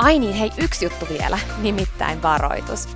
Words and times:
Ai 0.00 0.18
niin, 0.18 0.34
hei, 0.34 0.50
yksi 0.58 0.84
juttu 0.84 1.06
vielä, 1.08 1.38
nimittäin 1.62 2.22
varoitus. 2.22 2.88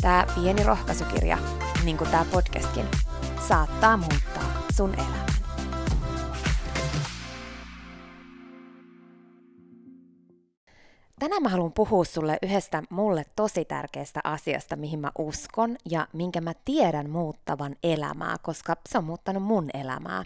Tämä 0.00 0.26
pieni 0.34 0.64
rohkaisukirja, 0.64 1.38
niin 1.84 1.96
kuin 1.96 2.10
tämä 2.10 2.24
podcastkin, 2.32 2.86
saattaa 3.48 3.96
muuttaa 3.96 4.62
sun 4.76 4.94
elämän. 4.94 5.26
Tänään 11.18 11.42
mä 11.42 11.48
haluan 11.48 11.72
puhua 11.72 12.04
sulle 12.04 12.38
yhdestä 12.42 12.82
mulle 12.90 13.24
tosi 13.36 13.64
tärkeästä 13.64 14.20
asiasta, 14.24 14.76
mihin 14.76 15.00
mä 15.00 15.10
uskon 15.18 15.76
ja 15.90 16.08
minkä 16.12 16.40
mä 16.40 16.52
tiedän 16.64 17.10
muuttavan 17.10 17.76
elämää, 17.82 18.36
koska 18.42 18.76
se 18.88 18.98
on 18.98 19.04
muuttanut 19.04 19.42
mun 19.42 19.70
elämää. 19.74 20.22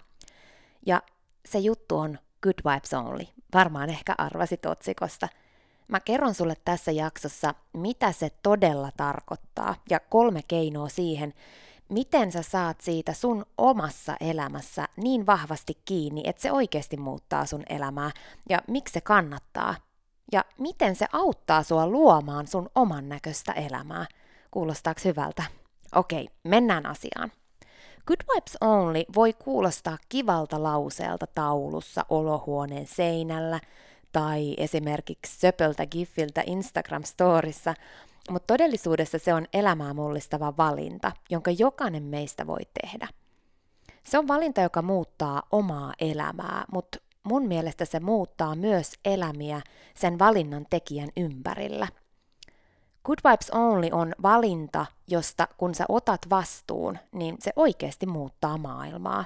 Ja 0.85 1.01
se 1.45 1.59
juttu 1.59 1.97
on 1.97 2.19
Good 2.41 2.73
Vibes 2.73 2.93
Only. 2.93 3.25
Varmaan 3.53 3.89
ehkä 3.89 4.15
arvasit 4.17 4.65
otsikosta– 4.65 5.27
Mä 5.89 5.99
kerron 5.99 6.33
sulle 6.33 6.53
tässä 6.65 6.91
jaksossa, 6.91 7.53
mitä 7.73 8.11
se 8.11 8.29
todella 8.43 8.89
tarkoittaa 8.97 9.75
ja 9.89 9.99
kolme 9.99 10.41
keinoa 10.47 10.89
siihen, 10.89 11.33
miten 11.89 12.31
sä 12.31 12.41
saat 12.41 12.81
siitä 12.81 13.13
sun 13.13 13.45
omassa 13.57 14.15
elämässä 14.19 14.87
niin 14.97 15.25
vahvasti 15.25 15.73
kiinni, 15.85 16.21
että 16.25 16.41
se 16.41 16.51
oikeasti 16.51 16.97
muuttaa 16.97 17.45
sun 17.45 17.63
elämää 17.69 18.11
ja 18.49 18.61
miksi 18.67 18.93
se 18.93 19.01
kannattaa. 19.01 19.75
Ja 20.31 20.45
miten 20.57 20.95
se 20.95 21.05
auttaa 21.13 21.63
sua 21.63 21.87
luomaan 21.87 22.47
sun 22.47 22.69
oman 22.75 23.09
näköistä 23.09 23.51
elämää. 23.51 24.05
Kuulostaako 24.51 25.01
hyvältä? 25.05 25.43
Okei, 25.95 26.29
mennään 26.43 26.85
asiaan. 26.85 27.31
Good 28.07 28.19
Vibes 28.35 28.57
Only 28.61 29.03
voi 29.15 29.33
kuulostaa 29.33 29.97
kivalta 30.09 30.63
lauseelta 30.63 31.27
taulussa 31.27 32.05
olohuoneen 32.09 32.87
seinällä– 32.87 33.59
tai 34.11 34.53
esimerkiksi 34.57 35.39
söpöltä 35.39 35.85
giffiltä 35.85 36.41
Instagram-storissa, 36.41 37.73
mutta 38.29 38.47
todellisuudessa 38.47 39.19
se 39.19 39.33
on 39.33 39.45
elämää 39.53 39.93
mullistava 39.93 40.53
valinta, 40.57 41.11
jonka 41.29 41.51
jokainen 41.51 42.03
meistä 42.03 42.47
voi 42.47 42.61
tehdä. 42.81 43.07
Se 44.03 44.17
on 44.17 44.27
valinta, 44.27 44.61
joka 44.61 44.81
muuttaa 44.81 45.43
omaa 45.51 45.93
elämää, 45.99 46.65
mutta 46.71 46.99
mun 47.23 47.47
mielestä 47.47 47.85
se 47.85 47.99
muuttaa 47.99 48.55
myös 48.55 48.91
elämiä 49.05 49.61
sen 49.95 50.19
valinnan 50.19 50.65
tekijän 50.69 51.09
ympärillä. 51.17 51.87
Good 53.03 53.19
Vibes 53.29 53.49
Only 53.49 53.89
on 53.91 54.13
valinta, 54.21 54.85
josta 55.07 55.47
kun 55.57 55.75
sä 55.75 55.85
otat 55.89 56.21
vastuun, 56.29 56.97
niin 57.11 57.35
se 57.39 57.53
oikeasti 57.55 58.05
muuttaa 58.05 58.57
maailmaa. 58.57 59.25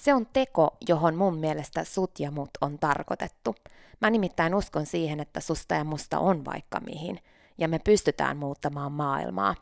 Se 0.00 0.14
on 0.14 0.26
teko, 0.32 0.76
johon 0.88 1.14
mun 1.14 1.38
mielestä 1.38 1.84
sut 1.84 2.20
ja 2.20 2.30
mut 2.30 2.50
on 2.60 2.78
tarkoitettu. 2.78 3.54
Mä 4.00 4.10
nimittäin 4.10 4.54
uskon 4.54 4.86
siihen, 4.86 5.20
että 5.20 5.40
susta 5.40 5.74
ja 5.74 5.84
musta 5.84 6.18
on 6.18 6.44
vaikka 6.44 6.80
mihin, 6.80 7.18
ja 7.58 7.68
me 7.68 7.78
pystytään 7.78 8.36
muuttamaan 8.36 8.92
maailmaa. 8.92 9.54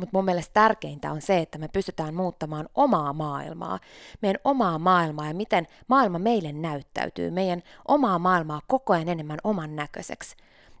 Mutta 0.00 0.10
mun 0.12 0.24
mielestä 0.24 0.54
tärkeintä 0.54 1.12
on 1.12 1.22
se, 1.22 1.38
että 1.38 1.58
me 1.58 1.68
pystytään 1.68 2.14
muuttamaan 2.14 2.68
omaa 2.74 3.12
maailmaa, 3.12 3.78
meidän 4.22 4.40
omaa 4.44 4.78
maailmaa 4.78 5.26
ja 5.26 5.34
miten 5.34 5.66
maailma 5.88 6.18
meille 6.18 6.52
näyttäytyy, 6.52 7.30
meidän 7.30 7.62
omaa 7.88 8.18
maailmaa 8.18 8.60
koko 8.66 8.92
ajan 8.92 9.08
enemmän 9.08 9.38
oman 9.44 9.76
näköiseksi, 9.76 10.36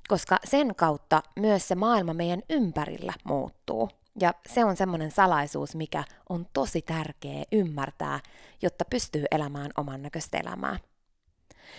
koska 0.08 0.36
sen 0.44 0.74
kautta 0.74 1.22
myös 1.36 1.68
se 1.68 1.74
maailma 1.74 2.14
meidän 2.14 2.42
ympärillä 2.48 3.12
muuttuu. 3.24 3.99
Ja 4.20 4.34
se 4.48 4.64
on 4.64 4.76
semmoinen 4.76 5.10
salaisuus, 5.10 5.76
mikä 5.76 6.04
on 6.28 6.46
tosi 6.52 6.82
tärkeä 6.82 7.44
ymmärtää, 7.52 8.20
jotta 8.62 8.84
pystyy 8.84 9.24
elämään 9.30 9.70
oman 9.76 10.02
näköistä 10.02 10.38
elämää. 10.38 10.78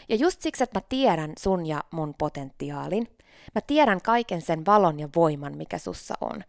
Ja 0.10 0.16
just 0.16 0.42
siksi, 0.42 0.64
että 0.64 0.80
mä 0.80 0.84
tiedän 0.90 1.34
sun 1.40 1.66
ja 1.66 1.84
mun 1.92 2.16
potentiaalin, 2.18 3.08
mä 3.56 3.62
tiedän 3.62 4.02
kaiken 4.02 4.42
sen 4.42 4.66
valon 4.66 5.00
ja 5.00 5.10
voiman, 5.16 5.58
mikä 5.58 5.78
sussa 5.78 6.14
on, 6.22 6.44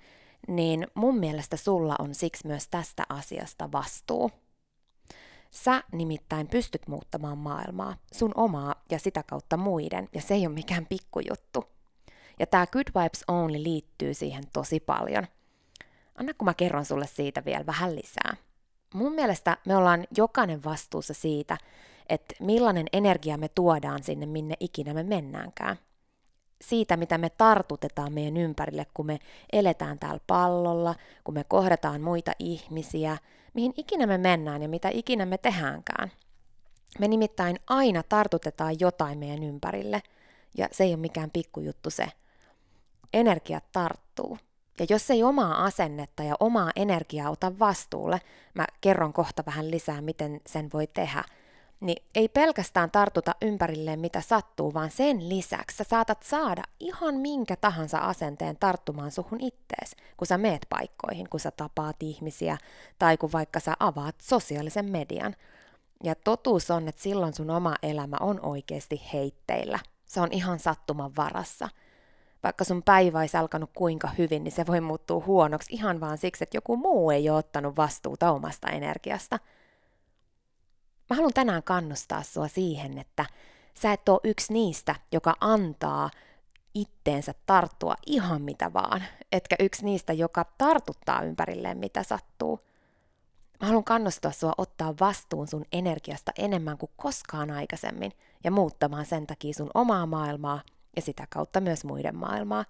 niin 0.48 0.86
mun 0.94 1.18
mielestä 1.18 1.56
sulla 1.56 1.96
on 1.98 2.14
siksi 2.14 2.46
myös 2.46 2.68
tästä 2.68 3.02
asiasta 3.08 3.72
vastuu. 3.72 4.30
Sä 5.50 5.84
nimittäin 5.92 6.48
pystyt 6.48 6.88
muuttamaan 6.88 7.38
maailmaa, 7.38 7.96
sun 8.14 8.32
omaa 8.34 8.74
ja 8.90 8.98
sitä 8.98 9.22
kautta 9.22 9.56
muiden, 9.56 10.08
ja 10.14 10.20
se 10.20 10.34
ei 10.34 10.46
ole 10.46 10.54
mikään 10.54 10.86
pikkujuttu. 10.86 11.64
Ja 12.38 12.46
tämä 12.46 12.66
Good 12.66 13.02
Vibes 13.02 13.24
Only 13.28 13.62
liittyy 13.62 14.14
siihen 14.14 14.44
tosi 14.52 14.80
paljon. 14.80 15.26
Anna 16.14 16.34
kun 16.34 16.44
mä 16.44 16.54
kerron 16.54 16.84
sulle 16.84 17.06
siitä 17.06 17.44
vielä 17.44 17.66
vähän 17.66 17.96
lisää. 17.96 18.36
Mun 18.94 19.12
mielestä 19.12 19.56
me 19.66 19.76
ollaan 19.76 20.04
jokainen 20.16 20.64
vastuussa 20.64 21.14
siitä, 21.14 21.58
että 22.08 22.34
millainen 22.40 22.86
energia 22.92 23.36
me 23.36 23.48
tuodaan 23.48 24.02
sinne, 24.02 24.26
minne 24.26 24.54
ikinä 24.60 24.94
me 24.94 25.02
mennäänkään. 25.02 25.76
Siitä, 26.62 26.96
mitä 26.96 27.18
me 27.18 27.30
tartutetaan 27.30 28.12
meidän 28.12 28.36
ympärille, 28.36 28.86
kun 28.94 29.06
me 29.06 29.18
eletään 29.52 29.98
täällä 29.98 30.20
pallolla, 30.26 30.94
kun 31.24 31.34
me 31.34 31.44
kohdataan 31.44 32.00
muita 32.00 32.32
ihmisiä, 32.38 33.18
mihin 33.54 33.72
ikinä 33.76 34.06
me 34.06 34.18
mennään 34.18 34.62
ja 34.62 34.68
mitä 34.68 34.88
ikinä 34.92 35.26
me 35.26 35.38
tehäänkään. 35.38 36.12
Me 36.98 37.08
nimittäin 37.08 37.56
aina 37.66 38.02
tartutetaan 38.02 38.76
jotain 38.80 39.18
meidän 39.18 39.42
ympärille, 39.42 40.02
ja 40.58 40.68
se 40.72 40.84
ei 40.84 40.90
ole 40.90 41.00
mikään 41.00 41.30
pikkujuttu 41.30 41.90
se. 41.90 42.08
Energiat 43.12 43.64
tarttuu. 43.72 44.38
Ja 44.78 44.86
jos 44.90 45.10
ei 45.10 45.22
omaa 45.22 45.64
asennetta 45.64 46.22
ja 46.22 46.34
omaa 46.40 46.70
energiaa 46.76 47.30
ota 47.30 47.58
vastuulle, 47.58 48.20
mä 48.54 48.66
kerron 48.80 49.12
kohta 49.12 49.42
vähän 49.46 49.70
lisää, 49.70 50.00
miten 50.00 50.40
sen 50.46 50.70
voi 50.72 50.86
tehdä, 50.86 51.24
niin 51.80 52.04
ei 52.14 52.28
pelkästään 52.28 52.90
tartuta 52.90 53.34
ympärilleen 53.42 54.00
mitä 54.00 54.20
sattuu, 54.20 54.74
vaan 54.74 54.90
sen 54.90 55.28
lisäksi 55.28 55.76
sä 55.76 55.84
saatat 55.84 56.22
saada 56.22 56.62
ihan 56.80 57.14
minkä 57.14 57.56
tahansa 57.56 57.98
asenteen 57.98 58.56
tarttumaan 58.60 59.10
suhun 59.10 59.40
ittees, 59.40 59.96
kun 60.16 60.26
sä 60.26 60.38
meet 60.38 60.66
paikkoihin, 60.68 61.28
kun 61.28 61.40
sä 61.40 61.50
tapaat 61.50 62.02
ihmisiä 62.02 62.58
tai 62.98 63.16
kun 63.16 63.32
vaikka 63.32 63.60
sä 63.60 63.74
avaat 63.80 64.14
sosiaalisen 64.22 64.90
median. 64.90 65.36
Ja 66.04 66.14
totuus 66.14 66.70
on, 66.70 66.88
että 66.88 67.02
silloin 67.02 67.34
sun 67.34 67.50
oma 67.50 67.74
elämä 67.82 68.16
on 68.20 68.40
oikeasti 68.40 69.02
heitteillä. 69.12 69.78
Se 70.04 70.20
on 70.20 70.28
ihan 70.32 70.58
sattuman 70.58 71.16
varassa– 71.16 71.68
vaikka 72.42 72.64
sun 72.64 72.82
päivä 72.82 73.18
olisi 73.18 73.36
alkanut 73.36 73.70
kuinka 73.74 74.08
hyvin, 74.18 74.44
niin 74.44 74.52
se 74.52 74.66
voi 74.66 74.80
muuttua 74.80 75.22
huonoksi 75.26 75.74
ihan 75.74 76.00
vaan 76.00 76.18
siksi, 76.18 76.44
että 76.44 76.56
joku 76.56 76.76
muu 76.76 77.10
ei 77.10 77.30
ole 77.30 77.38
ottanut 77.38 77.76
vastuuta 77.76 78.30
omasta 78.30 78.68
energiasta. 78.68 79.38
Mä 81.10 81.16
haluan 81.16 81.34
tänään 81.34 81.62
kannustaa 81.62 82.22
sua 82.22 82.48
siihen, 82.48 82.98
että 82.98 83.26
sä 83.74 83.92
et 83.92 84.08
ole 84.08 84.20
yksi 84.24 84.52
niistä, 84.52 84.94
joka 85.12 85.34
antaa 85.40 86.10
itteensä 86.74 87.34
tarttua 87.46 87.94
ihan 88.06 88.42
mitä 88.42 88.72
vaan, 88.72 89.02
etkä 89.32 89.56
yksi 89.58 89.84
niistä, 89.84 90.12
joka 90.12 90.44
tartuttaa 90.58 91.22
ympärilleen 91.22 91.78
mitä 91.78 92.02
sattuu. 92.02 92.60
Mä 93.60 93.66
haluan 93.66 93.84
kannustaa 93.84 94.32
sua 94.32 94.52
ottaa 94.58 94.94
vastuun 95.00 95.48
sun 95.48 95.64
energiasta 95.72 96.32
enemmän 96.38 96.78
kuin 96.78 96.90
koskaan 96.96 97.50
aikaisemmin 97.50 98.12
ja 98.44 98.50
muuttamaan 98.50 99.06
sen 99.06 99.26
takia 99.26 99.54
sun 99.54 99.70
omaa 99.74 100.06
maailmaa 100.06 100.60
ja 100.96 101.02
sitä 101.02 101.26
kautta 101.30 101.60
myös 101.60 101.84
muiden 101.84 102.16
maailmaa. 102.16 102.64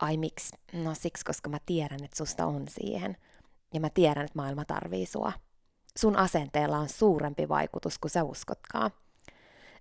Ai 0.00 0.16
miksi? 0.16 0.56
No 0.72 0.94
siksi, 0.94 1.24
koska 1.24 1.50
mä 1.50 1.58
tiedän, 1.66 2.04
että 2.04 2.16
susta 2.16 2.46
on 2.46 2.64
siihen. 2.68 3.16
Ja 3.74 3.80
mä 3.80 3.90
tiedän, 3.90 4.24
että 4.24 4.38
maailma 4.38 4.64
tarvii 4.64 5.06
sua. 5.06 5.32
Sun 5.98 6.16
asenteella 6.16 6.78
on 6.78 6.88
suurempi 6.88 7.48
vaikutus 7.48 7.98
kuin 7.98 8.10
sä 8.10 8.24
uskotkaan. 8.24 8.90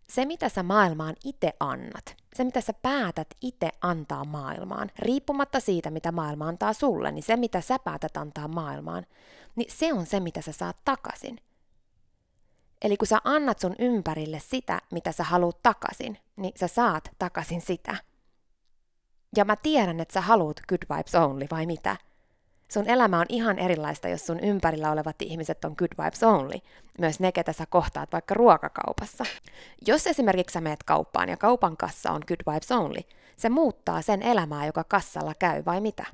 Se, 0.10 0.26
mitä 0.26 0.50
sä 0.50 0.64
maailmaan 0.64 1.16
itse 1.26 1.54
annat, 1.60 2.16
se, 2.36 2.44
mitä 2.44 2.62
sä 2.62 2.74
päätät 2.74 3.28
itse 3.42 3.70
antaa 3.82 4.26
maailmaan, 4.26 4.92
riippumatta 5.00 5.60
siitä, 5.60 5.92
mitä 5.92 6.12
maailma 6.12 6.48
antaa 6.48 6.74
sulle, 6.74 7.12
niin 7.12 7.24
se, 7.24 7.36
mitä 7.36 7.62
sä 7.62 7.80
päätät 7.80 8.18
antaa 8.18 8.48
maailmaan, 8.48 9.06
niin 9.56 9.72
se 9.72 9.94
on 9.94 10.06
se, 10.06 10.20
mitä 10.20 10.42
sä 10.42 10.52
saat 10.52 10.78
takaisin. 10.86 11.40
Eli 12.81 12.98
kun 12.98 13.08
sä 13.08 13.18
annat 13.24 13.60
sun 13.60 13.76
ympärille 13.80 14.40
sitä, 14.40 14.81
mitä 14.92 15.12
sä 15.12 15.24
haluat 15.24 15.62
takaisin, 15.64 16.18
niin 16.36 16.54
sä 16.56 16.68
saat 16.68 17.12
takaisin 17.20 17.62
sitä. 17.62 17.96
Ja 19.36 19.46
mä 19.46 19.56
tiedän, 19.56 20.00
että 20.00 20.14
sä 20.14 20.22
haluat 20.22 20.62
good 20.70 20.98
vibes 20.98 21.16
only, 21.16 21.46
vai 21.52 21.66
mitä? 21.66 21.98
Sun 22.72 22.90
elämä 22.90 23.20
on 23.20 23.26
ihan 23.30 23.60
erilaista, 23.60 24.08
jos 24.08 24.26
sun 24.26 24.40
ympärillä 24.40 24.92
olevat 24.92 25.22
ihmiset 25.22 25.66
on 25.66 25.76
good 25.78 26.04
vibes 26.04 26.24
only. 26.24 26.60
Myös 27.00 27.20
ne, 27.20 27.31
ketä 27.31 27.54
sä 27.54 27.66
kohtaat 27.66 28.12
vaikka 28.12 28.34
ruokakaupassa. 28.34 29.24
Jos 29.88 30.08
esimerkiksi 30.08 30.54
sä 30.54 30.62
meet 30.62 30.84
kauppaan 30.84 31.30
ja 31.30 31.38
kaupan 31.38 31.78
kassa 31.78 32.12
on 32.12 32.22
good 32.28 32.54
vibes 32.54 32.72
only, 32.72 33.00
se 33.38 33.50
muuttaa 33.50 34.02
sen 34.02 34.22
elämää, 34.22 34.66
joka 34.66 34.84
kassalla 34.84 35.34
käy, 35.40 35.66
vai 35.66 35.82
mitä? 35.82 36.06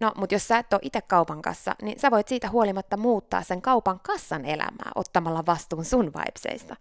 No, 0.00 0.12
mutta 0.16 0.34
jos 0.34 0.48
sä 0.48 0.58
et 0.58 0.72
ole 0.72 0.80
itse 0.84 1.02
kaupan 1.02 1.42
kassa, 1.42 1.74
niin 1.82 2.00
sä 2.00 2.10
voit 2.10 2.28
siitä 2.28 2.50
huolimatta 2.50 2.96
muuttaa 2.96 3.42
sen 3.42 3.62
kaupan 3.62 4.00
kassan 4.00 4.44
elämää 4.44 4.92
ottamalla 4.94 5.46
vastuun 5.46 5.84
sun 5.84 6.12
vibseista. 6.12 6.76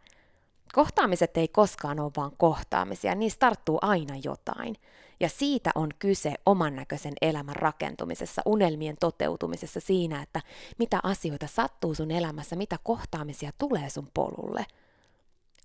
Kohtaamiset 0.73 1.37
ei 1.37 1.47
koskaan 1.47 1.99
ole 1.99 2.11
vaan 2.17 2.31
kohtaamisia, 2.37 3.15
niistä 3.15 3.39
tarttuu 3.39 3.79
aina 3.81 4.15
jotain. 4.23 4.75
Ja 5.19 5.29
siitä 5.29 5.71
on 5.75 5.89
kyse 5.99 6.33
oman 6.45 6.75
näköisen 6.75 7.13
elämän 7.21 7.55
rakentumisessa, 7.55 8.41
unelmien 8.45 8.95
toteutumisessa 8.99 9.79
siinä, 9.79 10.21
että 10.21 10.41
mitä 10.77 10.99
asioita 11.03 11.47
sattuu 11.47 11.95
sun 11.95 12.11
elämässä, 12.11 12.55
mitä 12.55 12.77
kohtaamisia 12.83 13.51
tulee 13.57 13.89
sun 13.89 14.11
polulle. 14.13 14.65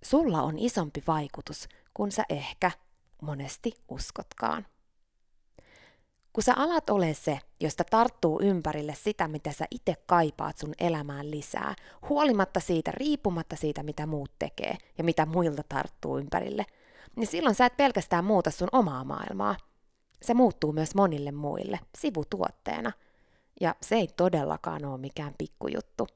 Sulla 0.02 0.43
on 0.43 0.58
isompi 0.58 1.02
vaikutus, 1.06 1.69
kun 1.94 2.12
sä 2.12 2.25
ehkä 2.29 2.70
monesti 3.23 3.73
uskotkaan. 3.88 4.67
Kun 6.32 6.43
sä 6.43 6.55
alat 6.56 6.91
ole 6.91 7.15
se, 7.15 7.38
josta 7.61 7.85
tarttuu 7.85 8.41
ympärille 8.43 8.94
sitä, 8.94 9.29
mitä 9.29 9.53
sä 9.53 9.65
itse 9.71 9.94
kaipaat 10.06 10.59
sun 10.59 10.75
elämään 10.81 11.31
lisää, 11.31 11.75
huolimatta 12.09 12.61
siitä, 12.61 12.91
riippumatta 12.91 13.56
siitä, 13.56 13.82
mitä 13.82 14.06
muut 14.06 14.31
tekee 14.38 14.77
ja 14.99 15.05
mitä 15.05 15.27
muilta 15.27 15.62
tarttuu 15.69 16.19
ympärille, 16.19 16.67
niin 17.17 17.27
silloin 17.27 17.55
sä 17.55 17.67
et 17.67 17.77
pelkästään 17.77 18.25
muuta 18.25 18.50
sun 18.50 18.69
omaa 18.73 19.05
maailmaa. 19.05 19.56
Se 20.23 20.35
muuttuu 20.35 20.73
myös 20.73 20.94
monille 20.94 21.32
muille, 21.32 21.81
sivutuotteena. 21.99 22.93
Ja 23.61 23.75
se 23.83 23.94
ei 23.94 24.09
todellakaan 24.17 24.85
ole 24.85 24.99
mikään 24.99 25.35
pikkujuttu. 25.38 26.06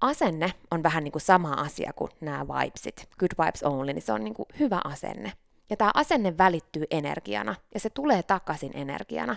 Asenne 0.00 0.52
on 0.70 0.82
vähän 0.82 1.04
niin 1.04 1.12
kuin 1.12 1.22
sama 1.22 1.52
asia 1.52 1.92
kuin 1.92 2.10
nämä 2.20 2.46
vibesit. 2.48 3.08
Good 3.18 3.44
vibes 3.44 3.62
only, 3.62 3.92
niin 3.92 4.02
se 4.02 4.12
on 4.12 4.24
niin 4.24 4.34
kuin 4.34 4.46
hyvä 4.58 4.80
asenne– 4.84 5.32
ja 5.70 5.76
tämä 5.76 5.90
asenne 5.94 6.38
välittyy 6.38 6.84
energiana, 6.90 7.54
ja 7.74 7.80
se 7.80 7.90
tulee 7.90 8.22
takaisin 8.22 8.72
energiana. 8.74 9.36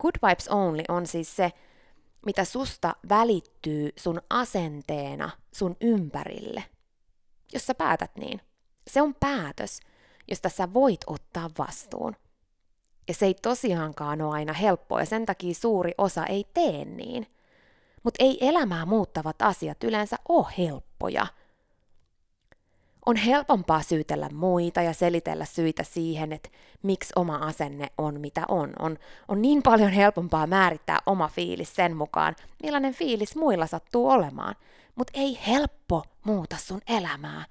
Good 0.00 0.14
vibes 0.28 0.48
only 0.48 0.82
on 0.88 1.06
siis 1.06 1.36
se, 1.36 1.52
mitä 2.26 2.44
susta 2.44 2.96
välittyy 3.08 3.90
sun 3.96 4.20
asenteena 4.30 5.30
sun 5.52 5.76
ympärille. 5.80 6.64
Jos 7.52 7.66
sä 7.66 7.74
päätät 7.74 8.10
niin. 8.16 8.40
Se 8.88 9.02
on 9.02 9.14
päätös, 9.20 9.80
josta 10.28 10.48
sä 10.48 10.74
voit 10.74 11.00
ottaa 11.06 11.50
vastuun. 11.58 12.16
Ja 13.08 13.14
se 13.14 13.26
ei 13.26 13.34
tosiaankaan 13.34 14.22
ole 14.22 14.34
aina 14.34 14.52
helppoa, 14.52 15.00
ja 15.00 15.06
sen 15.06 15.26
takia 15.26 15.54
suuri 15.54 15.92
osa 15.98 16.26
ei 16.26 16.44
tee 16.54 16.84
niin. 16.84 17.26
Mutta 18.02 18.24
ei 18.24 18.48
elämää 18.48 18.86
muuttavat 18.86 19.42
asiat 19.42 19.84
yleensä 19.84 20.16
ole 20.28 20.46
helppoja– 20.58 21.26
on 23.06 23.16
helpompaa 23.16 23.82
syytellä 23.82 24.28
muita 24.28 24.82
ja 24.82 24.94
selitellä 24.94 25.44
syitä 25.44 25.82
siihen, 25.82 26.32
että 26.32 26.48
miksi 26.82 27.12
oma 27.16 27.36
asenne 27.36 27.86
on 27.98 28.20
mitä 28.20 28.44
on. 28.48 28.72
On, 28.78 28.98
on 29.28 29.42
niin 29.42 29.62
paljon 29.62 29.90
helpompaa 29.90 30.46
määrittää 30.46 30.98
oma 31.06 31.28
fiilis 31.28 31.74
sen 31.74 31.96
mukaan, 31.96 32.36
millainen 32.62 32.94
fiilis 32.94 33.36
muilla 33.36 33.66
sattuu 33.66 34.08
olemaan. 34.08 34.54
Mutta 34.94 35.12
ei 35.16 35.38
helppo 35.46 36.02
muuta 36.24 36.56
sun 36.56 36.80
elämää. 36.88 37.44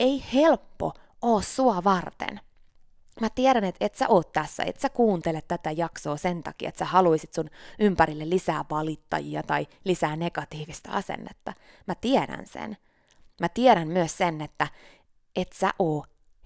Ei 0.00 0.24
helppo 0.34 0.92
oo 1.22 1.40
sua 1.40 1.84
varten. 1.84 2.40
Mä 3.20 3.28
tiedän, 3.34 3.64
että 3.64 3.84
et 3.84 3.94
sä 3.94 4.08
oot 4.08 4.32
tässä, 4.32 4.62
et 4.66 4.80
sä 4.80 4.88
kuuntele 4.88 5.42
tätä 5.48 5.70
jaksoa 5.70 6.16
sen 6.16 6.42
takia, 6.42 6.68
että 6.68 6.78
sä 6.78 6.84
haluisit 6.84 7.34
sun 7.34 7.50
ympärille 7.78 8.28
lisää 8.28 8.64
valittajia 8.70 9.42
tai 9.42 9.66
lisää 9.84 10.16
negatiivista 10.16 10.90
asennetta. 10.92 11.52
Mä 11.86 11.94
tiedän 11.94 12.46
sen. 12.46 12.76
Mä 13.40 13.48
tiedän 13.48 13.88
myös 13.88 14.18
sen, 14.18 14.40
että 14.40 14.66
et 15.36 15.52
sä 15.52 15.74
oo 15.78 16.04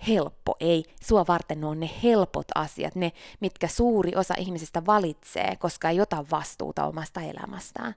helppo, 0.09 0.57
ei 0.61 0.85
sua 1.03 1.25
varten 1.29 1.65
ole 1.65 1.75
ne 1.75 1.91
helpot 2.03 2.47
asiat, 2.55 2.95
ne 2.95 3.13
mitkä 3.41 3.69
suuri 3.69 4.17
osa 4.17 4.35
ihmisistä 4.39 4.87
valitsee, 4.87 5.57
koska 5.57 5.89
ei 5.89 6.01
ota 6.01 6.25
vastuuta 6.31 6.85
omasta 6.85 7.21
elämästään. 7.21 7.95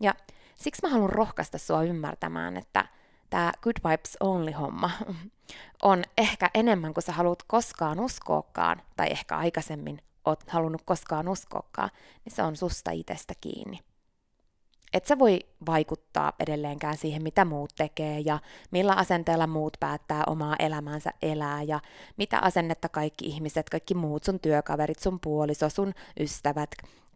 Ja 0.00 0.14
siksi 0.56 0.82
mä 0.82 0.88
haluan 0.88 1.10
rohkaista 1.10 1.58
sua 1.58 1.82
ymmärtämään, 1.82 2.56
että 2.56 2.84
tämä 3.30 3.52
good 3.62 3.76
vibes 3.90 4.16
only 4.20 4.52
homma 4.52 4.90
on 5.82 6.04
ehkä 6.18 6.50
enemmän 6.54 6.94
kuin 6.94 7.04
sä 7.04 7.12
haluat 7.12 7.42
koskaan 7.42 8.00
uskoakaan, 8.00 8.82
tai 8.96 9.06
ehkä 9.10 9.36
aikaisemmin 9.36 10.02
oot 10.24 10.50
halunnut 10.50 10.82
koskaan 10.84 11.28
uskoakaan, 11.28 11.90
niin 12.24 12.34
se 12.34 12.42
on 12.42 12.56
susta 12.56 12.90
itsestä 12.90 13.34
kiinni 13.40 13.89
et 14.92 15.06
sä 15.06 15.18
voi 15.18 15.38
vaikuttaa 15.66 16.32
edelleenkään 16.40 16.96
siihen, 16.96 17.22
mitä 17.22 17.44
muut 17.44 17.72
tekee 17.76 18.20
ja 18.20 18.38
millä 18.70 18.92
asenteella 18.92 19.46
muut 19.46 19.76
päättää 19.80 20.22
omaa 20.26 20.56
elämäänsä 20.58 21.10
elää 21.22 21.62
ja 21.62 21.80
mitä 22.16 22.38
asennetta 22.38 22.88
kaikki 22.88 23.26
ihmiset, 23.26 23.70
kaikki 23.70 23.94
muut, 23.94 24.24
sun 24.24 24.40
työkaverit, 24.40 24.98
sun 24.98 25.20
puoliso, 25.20 25.68
sun 25.68 25.94
ystävät, 26.20 26.70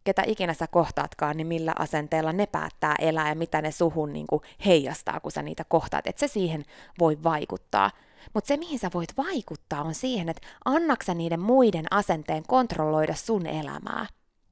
ketä 0.05 0.23
ikinä 0.27 0.55
sä 0.55 0.67
kohtaatkaan, 0.67 1.37
niin 1.37 1.47
millä 1.47 1.73
asenteella 1.79 2.33
ne 2.33 2.47
päättää 2.47 2.95
elää 2.99 3.29
ja 3.29 3.35
mitä 3.35 3.63
ne 3.63 3.71
suhun 3.71 4.13
niin 4.13 4.27
kuin 4.27 4.43
heijastaa, 4.67 5.21
kun 5.21 5.33
sä 5.33 5.43
niitä 5.43 5.65
kohtaat. 5.65 6.07
Että 6.07 6.21
se 6.21 6.33
siihen 6.33 6.65
voi 6.99 7.19
vaikuttaa. 7.23 7.91
Mutta 8.35 8.49
se, 8.49 8.57
mihin 8.57 8.79
sä 8.79 8.91
voit 8.95 9.17
vaikuttaa, 9.17 9.83
on 9.83 9.95
siihen, 9.95 10.29
että 10.29 10.47
annaksa 10.65 11.15
niiden 11.15 11.41
muiden 11.41 11.85
asenteen 11.91 12.43
kontrolloida 12.49 13.15
sun 13.15 13.47
elämää. 13.47 14.07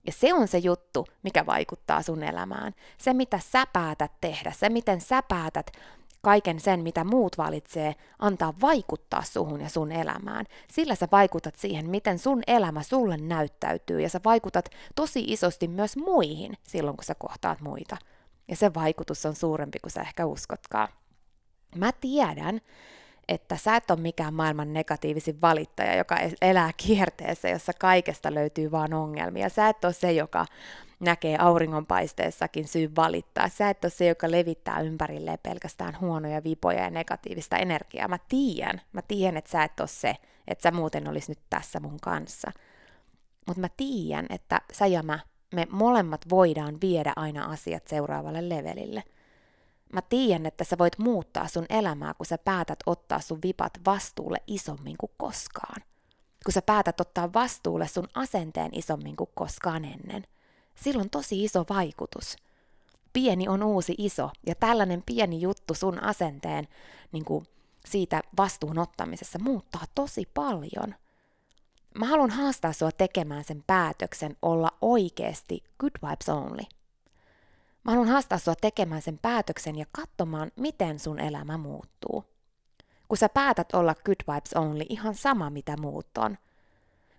Ja 0.07 0.13
se 0.13 0.35
on 0.35 0.49
se 0.49 0.59
juttu, 0.59 1.07
mikä 1.23 1.47
vaikuttaa 1.47 2.03
sun 2.03 2.23
elämään. 2.23 2.75
Se, 2.99 3.13
mitä 3.13 3.39
sä 3.39 3.67
päätät 3.73 4.13
tehdä, 4.21 4.53
se, 4.53 4.69
miten 4.69 5.01
sä 5.01 5.23
päätät 5.23 5.73
kaiken 6.23 6.61
sen, 6.61 6.83
mitä 6.83 7.05
muut 7.05 7.39
valitsee, 7.39 7.95
antaa 8.19 8.55
vaikuttaa 8.61 9.23
suhun 9.23 9.61
ja 9.61 9.69
sun 9.69 9.93
elämään. 9.93 10.47
Sillä 10.73 10.95
sä 10.95 11.09
vaikutat 11.13 11.57
siihen, 11.57 11.91
miten 11.91 12.19
sun 12.19 12.43
elämä 12.47 12.83
sulle 12.83 13.17
näyttäytyy, 13.17 14.01
ja 14.01 14.09
sä 14.09 14.21
vaikutat 14.25 14.69
tosi 14.95 15.25
isosti 15.27 15.69
myös 15.69 15.97
muihin 15.97 16.57
silloin, 16.63 16.97
kun 16.97 17.05
sä 17.05 17.15
kohtaat 17.15 17.61
muita. 17.61 17.97
Ja 18.49 18.57
se 18.57 18.75
vaikutus 18.75 19.27
on 19.27 19.35
suurempi 19.35 19.79
kuin 19.79 19.93
sä 19.93 20.01
ehkä 20.01 20.27
uskotkaan. 20.27 20.89
Mä 21.77 21.93
tiedän, 21.93 22.61
että 23.29 23.57
sä 23.57 23.77
et 23.77 23.91
ole 23.91 24.01
mikään 24.01 24.35
maailman 24.35 24.73
negatiivisin 24.73 25.41
valittaja, 25.41 25.97
joka 25.97 26.17
elää 26.43 26.71
kierteessä, 26.77 27.49
jossa 27.49 27.73
kaikesta 27.73 28.35
löytyy 28.35 28.71
vaan 28.71 28.95
ongelmia. 28.95 29.49
Sä 29.49 29.69
et 29.69 29.85
ole 29.85 29.93
se, 29.93 30.13
joka 30.13 30.47
näkee 31.01 31.37
auringonpaisteessakin 31.39 32.69
syy 32.69 32.91
valittaa. 32.97 33.49
Sä 33.49 33.71
et 33.71 33.85
ole 33.85 33.91
se, 33.91 34.07
joka 34.07 34.31
levittää 34.31 34.81
ympärilleen 34.81 35.39
pelkästään 35.43 36.01
huonoja 36.01 36.45
vipoja 36.45 36.83
ja 36.83 36.91
negatiivista 36.91 37.57
energiaa. 37.57 38.09
Mä 38.09 38.19
tiedän, 38.29 38.81
mä 38.93 39.03
tiedän, 39.03 39.37
että 39.37 39.51
sä 39.51 39.65
et 39.65 39.81
ole 39.81 39.89
se, 39.89 40.17
että 40.49 40.63
sä 40.63 40.71
muuten 40.71 41.09
olisi 41.09 41.31
nyt 41.31 41.41
tässä 41.51 41.81
mun 41.81 42.01
kanssa. 42.03 42.53
Mutta 43.47 43.61
mä 43.61 43.69
tiedän, 43.77 44.27
että 44.31 44.61
sä 44.73 44.87
ja 44.87 45.03
mä, 45.03 45.19
me 45.55 45.67
molemmat 45.71 46.21
voidaan 46.31 46.79
viedä 46.81 47.13
aina 47.17 47.45
asiat 47.45 47.89
seuraavalle 47.89 48.49
levelille. 48.49 49.03
Mä 49.93 50.03
tiedän, 50.03 50.47
että 50.47 50.65
sä 50.65 50.79
voit 50.79 50.99
muuttaa 50.99 51.49
sun 51.49 51.67
elämää, 51.69 52.15
kun 52.15 52.27
sä 52.27 52.39
päätät 52.39 52.79
ottaa 52.87 53.21
sun 53.21 53.39
vipat 53.43 53.73
vastuulle 53.87 54.39
isommin 54.47 54.97
kuin 54.99 55.13
koskaan. 55.17 55.83
Kun 56.45 56.53
sä 56.53 56.63
päätät 56.63 57.01
ottaa 57.01 57.33
vastuulle 57.33 57.89
sun 57.89 58.09
asenteen 58.15 58.71
isommin 58.75 59.17
kuin 59.17 59.31
koskaan 59.35 59.85
ennen. 59.85 60.27
Silloin 60.75 61.11
tosi 61.11 61.45
iso 61.45 61.65
vaikutus. 61.69 62.37
Pieni 63.13 63.49
on 63.49 63.63
uusi 63.63 63.95
iso, 63.99 64.31
ja 64.47 64.55
tällainen 64.55 65.03
pieni 65.07 65.41
juttu 65.41 65.75
sun 65.75 66.03
asenteen 66.03 66.69
niin 67.13 67.25
kuin 67.25 67.47
siitä 67.87 68.23
vastuun 68.37 68.79
ottamisessa 68.79 69.39
muuttaa 69.39 69.85
tosi 69.95 70.29
paljon. 70.35 70.95
Mä 71.99 72.07
haluan 72.07 72.31
haastaa 72.31 72.73
sua 72.73 72.93
tekemään 72.93 73.45
sen 73.45 73.65
päätöksen 73.67 74.37
olla 74.43 74.69
oikeasti 74.81 75.65
good 75.79 75.93
vibes 76.03 76.29
only. 76.29 76.63
Mä 77.85 77.93
haluan 77.93 78.09
haastaa 78.09 78.39
sua 78.39 78.55
tekemään 78.55 79.03
sen 79.03 79.19
päätöksen 79.19 79.79
ja 79.79 79.87
katsomaan, 79.93 80.51
miten 80.57 80.99
sun 80.99 81.21
elämä 81.21 81.59
muuttuu. 81.59 82.25
Kun 83.09 83.19
sä 83.19 83.29
päätät 83.29 83.75
olla 83.75 83.95
good 84.05 84.35
vibes 84.35 84.55
only, 84.55 84.85
ihan 84.89 85.15
sama 85.15 85.51
mitä 85.51 85.77
muut 85.81 86.19
on. 86.19 86.39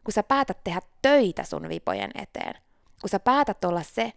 Kun 0.03 0.13
sä 0.13 0.23
päätät 0.23 0.63
tehdä 0.63 0.81
töitä 1.01 1.43
sun 1.43 1.69
vipojen 1.69 2.11
eteen. 2.15 2.53
Kun 3.01 3.09
sä 3.09 3.19
päätät 3.19 3.63
olla 3.63 3.83
se, 3.83 4.13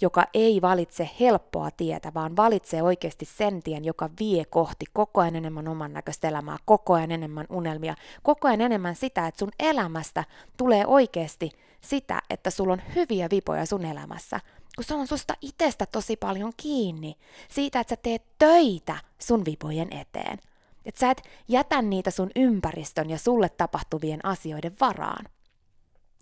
joka 0.00 0.24
ei 0.34 0.62
valitse 0.62 1.10
helppoa 1.20 1.70
tietä, 1.70 2.14
vaan 2.14 2.36
valitsee 2.36 2.82
oikeasti 2.82 3.24
sen 3.24 3.62
tien, 3.62 3.84
joka 3.84 4.10
vie 4.20 4.44
kohti 4.44 4.84
koko 4.92 5.20
ajan 5.20 5.36
enemmän 5.36 5.68
oman 5.68 5.92
näköistä 5.92 6.28
elämää, 6.28 6.56
koko 6.64 6.94
ajan 6.94 7.10
enemmän 7.10 7.46
unelmia, 7.48 7.94
koko 8.22 8.48
ajan 8.48 8.60
enemmän 8.60 8.96
sitä, 8.96 9.26
että 9.26 9.38
sun 9.38 9.50
elämästä 9.58 10.24
tulee 10.56 10.86
oikeasti 10.86 11.50
sitä, 11.80 12.22
että 12.30 12.50
sulla 12.50 12.72
on 12.72 12.82
hyviä 12.94 13.28
vipoja 13.30 13.66
sun 13.66 13.84
elämässä, 13.84 14.40
kun 14.78 14.84
se 14.84 14.94
on 14.94 15.06
susta 15.06 15.34
itsestä 15.40 15.86
tosi 15.86 16.16
paljon 16.16 16.52
kiinni, 16.56 17.16
siitä, 17.48 17.80
että 17.80 17.92
sä 17.92 18.00
teet 18.02 18.22
töitä 18.38 18.96
sun 19.18 19.44
vipojen 19.44 19.92
eteen. 19.92 20.38
Että 20.84 21.00
sä 21.00 21.10
et 21.10 21.22
jätä 21.48 21.82
niitä 21.82 22.10
sun 22.10 22.30
ympäristön 22.36 23.10
ja 23.10 23.18
sulle 23.18 23.48
tapahtuvien 23.48 24.24
asioiden 24.24 24.76
varaan. 24.80 25.26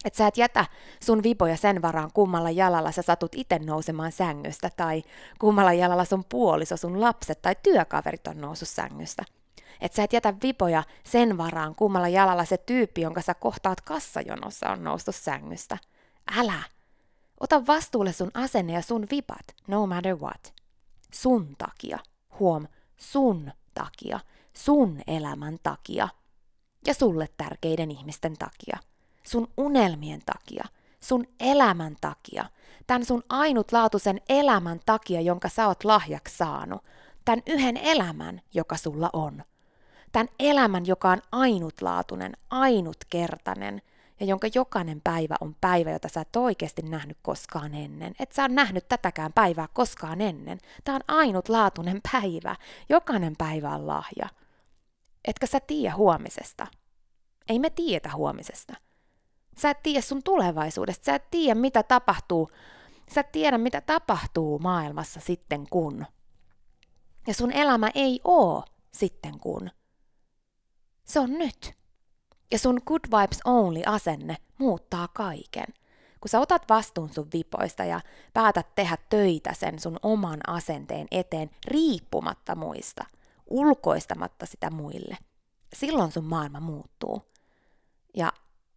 Että 0.04 0.16
sä 0.16 0.26
et 0.26 0.36
jätä 0.36 0.66
sun 1.04 1.22
vipoja 1.22 1.56
sen 1.56 1.82
varaan, 1.82 2.10
kummalla 2.14 2.50
jalalla 2.50 2.92
sä 2.92 3.02
satut 3.02 3.34
itse 3.34 3.58
nousemaan 3.58 4.12
sängystä, 4.12 4.70
tai 4.76 5.02
kummalla 5.38 5.72
jalalla 5.72 6.04
sun 6.04 6.24
puoliso, 6.28 6.76
sun 6.76 7.00
lapset 7.00 7.42
tai 7.42 7.56
työkaverit 7.62 8.26
on 8.26 8.40
noussut 8.40 8.68
sängystä. 8.68 9.24
Että 9.80 9.96
sä 9.96 10.02
et 10.02 10.12
jätä 10.12 10.34
vipoja 10.42 10.82
sen 11.04 11.38
varaan, 11.38 11.74
kummalla 11.74 12.08
jalalla 12.08 12.44
se 12.44 12.58
tyyppi, 12.58 13.00
jonka 13.00 13.22
sä 13.22 13.34
kohtaat 13.34 13.80
kassajonossa, 13.80 14.70
on 14.70 14.84
noussut 14.84 15.14
sängystä. 15.14 15.78
Älä! 16.36 16.75
Ota 17.40 17.66
vastuulle 17.66 18.12
sun 18.12 18.30
asenne 18.34 18.72
ja 18.72 18.82
sun 18.82 19.06
vipat, 19.10 19.54
no 19.66 19.86
matter 19.86 20.16
what. 20.16 20.54
Sun 21.12 21.54
takia. 21.58 21.98
Huom, 22.38 22.66
sun 22.96 23.52
takia. 23.74 24.20
Sun 24.52 25.00
elämän 25.06 25.58
takia. 25.62 26.08
Ja 26.86 26.94
sulle 26.94 27.28
tärkeiden 27.36 27.90
ihmisten 27.90 28.38
takia 28.38 28.78
sun 29.26 29.48
unelmien 29.56 30.22
takia, 30.26 30.64
sun 31.00 31.26
elämän 31.40 31.96
takia, 32.00 32.44
tämän 32.86 33.04
sun 33.04 33.22
ainutlaatuisen 33.28 34.20
elämän 34.28 34.80
takia, 34.86 35.20
jonka 35.20 35.48
sä 35.48 35.68
oot 35.68 35.84
lahjaksi 35.84 36.36
saanut, 36.36 36.84
tämän 37.24 37.42
yhden 37.46 37.76
elämän, 37.76 38.40
joka 38.54 38.76
sulla 38.76 39.10
on. 39.12 39.44
Tämän 40.12 40.28
elämän, 40.38 40.86
joka 40.86 41.10
on 41.10 41.22
ainutlaatuinen, 41.32 42.36
ainutkertainen 42.50 43.82
ja 44.20 44.26
jonka 44.26 44.48
jokainen 44.54 45.00
päivä 45.04 45.36
on 45.40 45.56
päivä, 45.60 45.90
jota 45.90 46.08
sä 46.08 46.20
et 46.20 46.36
oikeasti 46.36 46.82
nähnyt 46.82 47.18
koskaan 47.22 47.74
ennen. 47.74 48.14
Et 48.20 48.32
sä 48.32 48.42
oot 48.42 48.52
nähnyt 48.52 48.88
tätäkään 48.88 49.32
päivää 49.32 49.68
koskaan 49.72 50.20
ennen. 50.20 50.58
Tämä 50.84 50.96
on 50.96 51.02
ainutlaatuinen 51.08 52.00
päivä. 52.12 52.56
Jokainen 52.88 53.34
päivä 53.38 53.74
on 53.74 53.86
lahja. 53.86 54.28
Etkä 55.24 55.46
sä 55.46 55.60
tiedä 55.60 55.94
huomisesta. 55.96 56.66
Ei 57.48 57.58
me 57.58 57.70
tiedetä 57.70 58.10
huomisesta. 58.14 58.74
Sä 59.58 59.70
et 59.70 59.82
tiedä 59.82 60.00
sun 60.00 60.22
tulevaisuudesta, 60.22 61.04
sä 61.04 61.14
et 61.14 61.30
tiedä 61.30 61.54
mitä 61.54 61.82
tapahtuu, 61.82 62.50
sä 63.14 63.20
et 63.20 63.32
tiedä 63.32 63.58
mitä 63.58 63.80
tapahtuu 63.80 64.58
maailmassa 64.58 65.20
sitten 65.20 65.66
kun. 65.70 66.06
Ja 67.26 67.34
sun 67.34 67.52
elämä 67.52 67.90
ei 67.94 68.20
oo 68.24 68.64
sitten 68.92 69.38
kun. 69.40 69.70
Se 71.04 71.20
on 71.20 71.32
nyt. 71.32 71.76
Ja 72.50 72.58
sun 72.58 72.80
good 72.86 73.00
vibes 73.20 73.40
only 73.44 73.82
asenne 73.86 74.36
muuttaa 74.58 75.08
kaiken. 75.08 75.66
Kun 76.20 76.28
sä 76.28 76.40
otat 76.40 76.68
vastuun 76.68 77.12
sun 77.12 77.28
vipoista 77.32 77.84
ja 77.84 78.00
päätät 78.34 78.74
tehdä 78.74 78.96
töitä 79.10 79.52
sen 79.52 79.80
sun 79.80 79.96
oman 80.02 80.40
asenteen 80.46 81.06
eteen 81.10 81.50
riippumatta 81.66 82.54
muista, 82.54 83.04
ulkoistamatta 83.46 84.46
sitä 84.46 84.70
muille, 84.70 85.16
silloin 85.72 86.12
sun 86.12 86.24
maailma 86.24 86.60
muuttuu. 86.60 87.22
Ja 88.16 88.32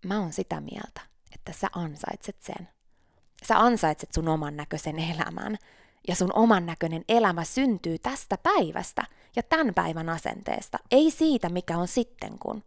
mä 0.06 0.20
oon 0.20 0.34
sitä 0.34 0.62
mieltä, 0.62 1.02
että 1.34 1.52
sä 1.52 1.68
ansaitset 1.76 2.38
sen. 2.42 2.70
Sä 3.44 3.60
ansaitset 3.60 4.14
sun 4.14 4.28
oman 4.28 4.58
näköisen 4.58 5.00
elämän. 5.00 5.58
Ja 6.08 6.16
sun 6.16 6.34
oman 6.34 6.66
näköinen 6.66 7.06
elämä 7.10 7.44
syntyy 7.44 8.00
tästä 8.00 8.38
päivästä 8.38 9.04
ja 9.36 9.44
tämän 9.44 9.74
päivän 9.74 10.10
asenteesta, 10.10 10.80
ei 10.92 11.12
siitä, 11.12 11.50
mikä 11.50 11.78
on 11.78 11.88
sitten 11.88 12.40
kun. 12.40 12.64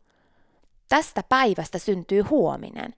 Tästä 0.93 1.23
päivästä 1.29 1.79
syntyy 1.79 2.23
huominen. 2.23 2.95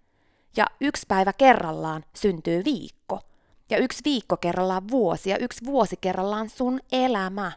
Ja 0.56 0.66
yksi 0.80 1.06
päivä 1.08 1.32
kerrallaan 1.32 2.04
syntyy 2.16 2.64
viikko. 2.64 3.20
Ja 3.70 3.78
yksi 3.78 4.00
viikko 4.04 4.36
kerrallaan 4.36 4.88
vuosi 4.90 5.30
ja 5.30 5.38
yksi 5.38 5.64
vuosi 5.64 5.96
kerrallaan 6.00 6.50
sun 6.50 6.80
elämä. 6.92 7.52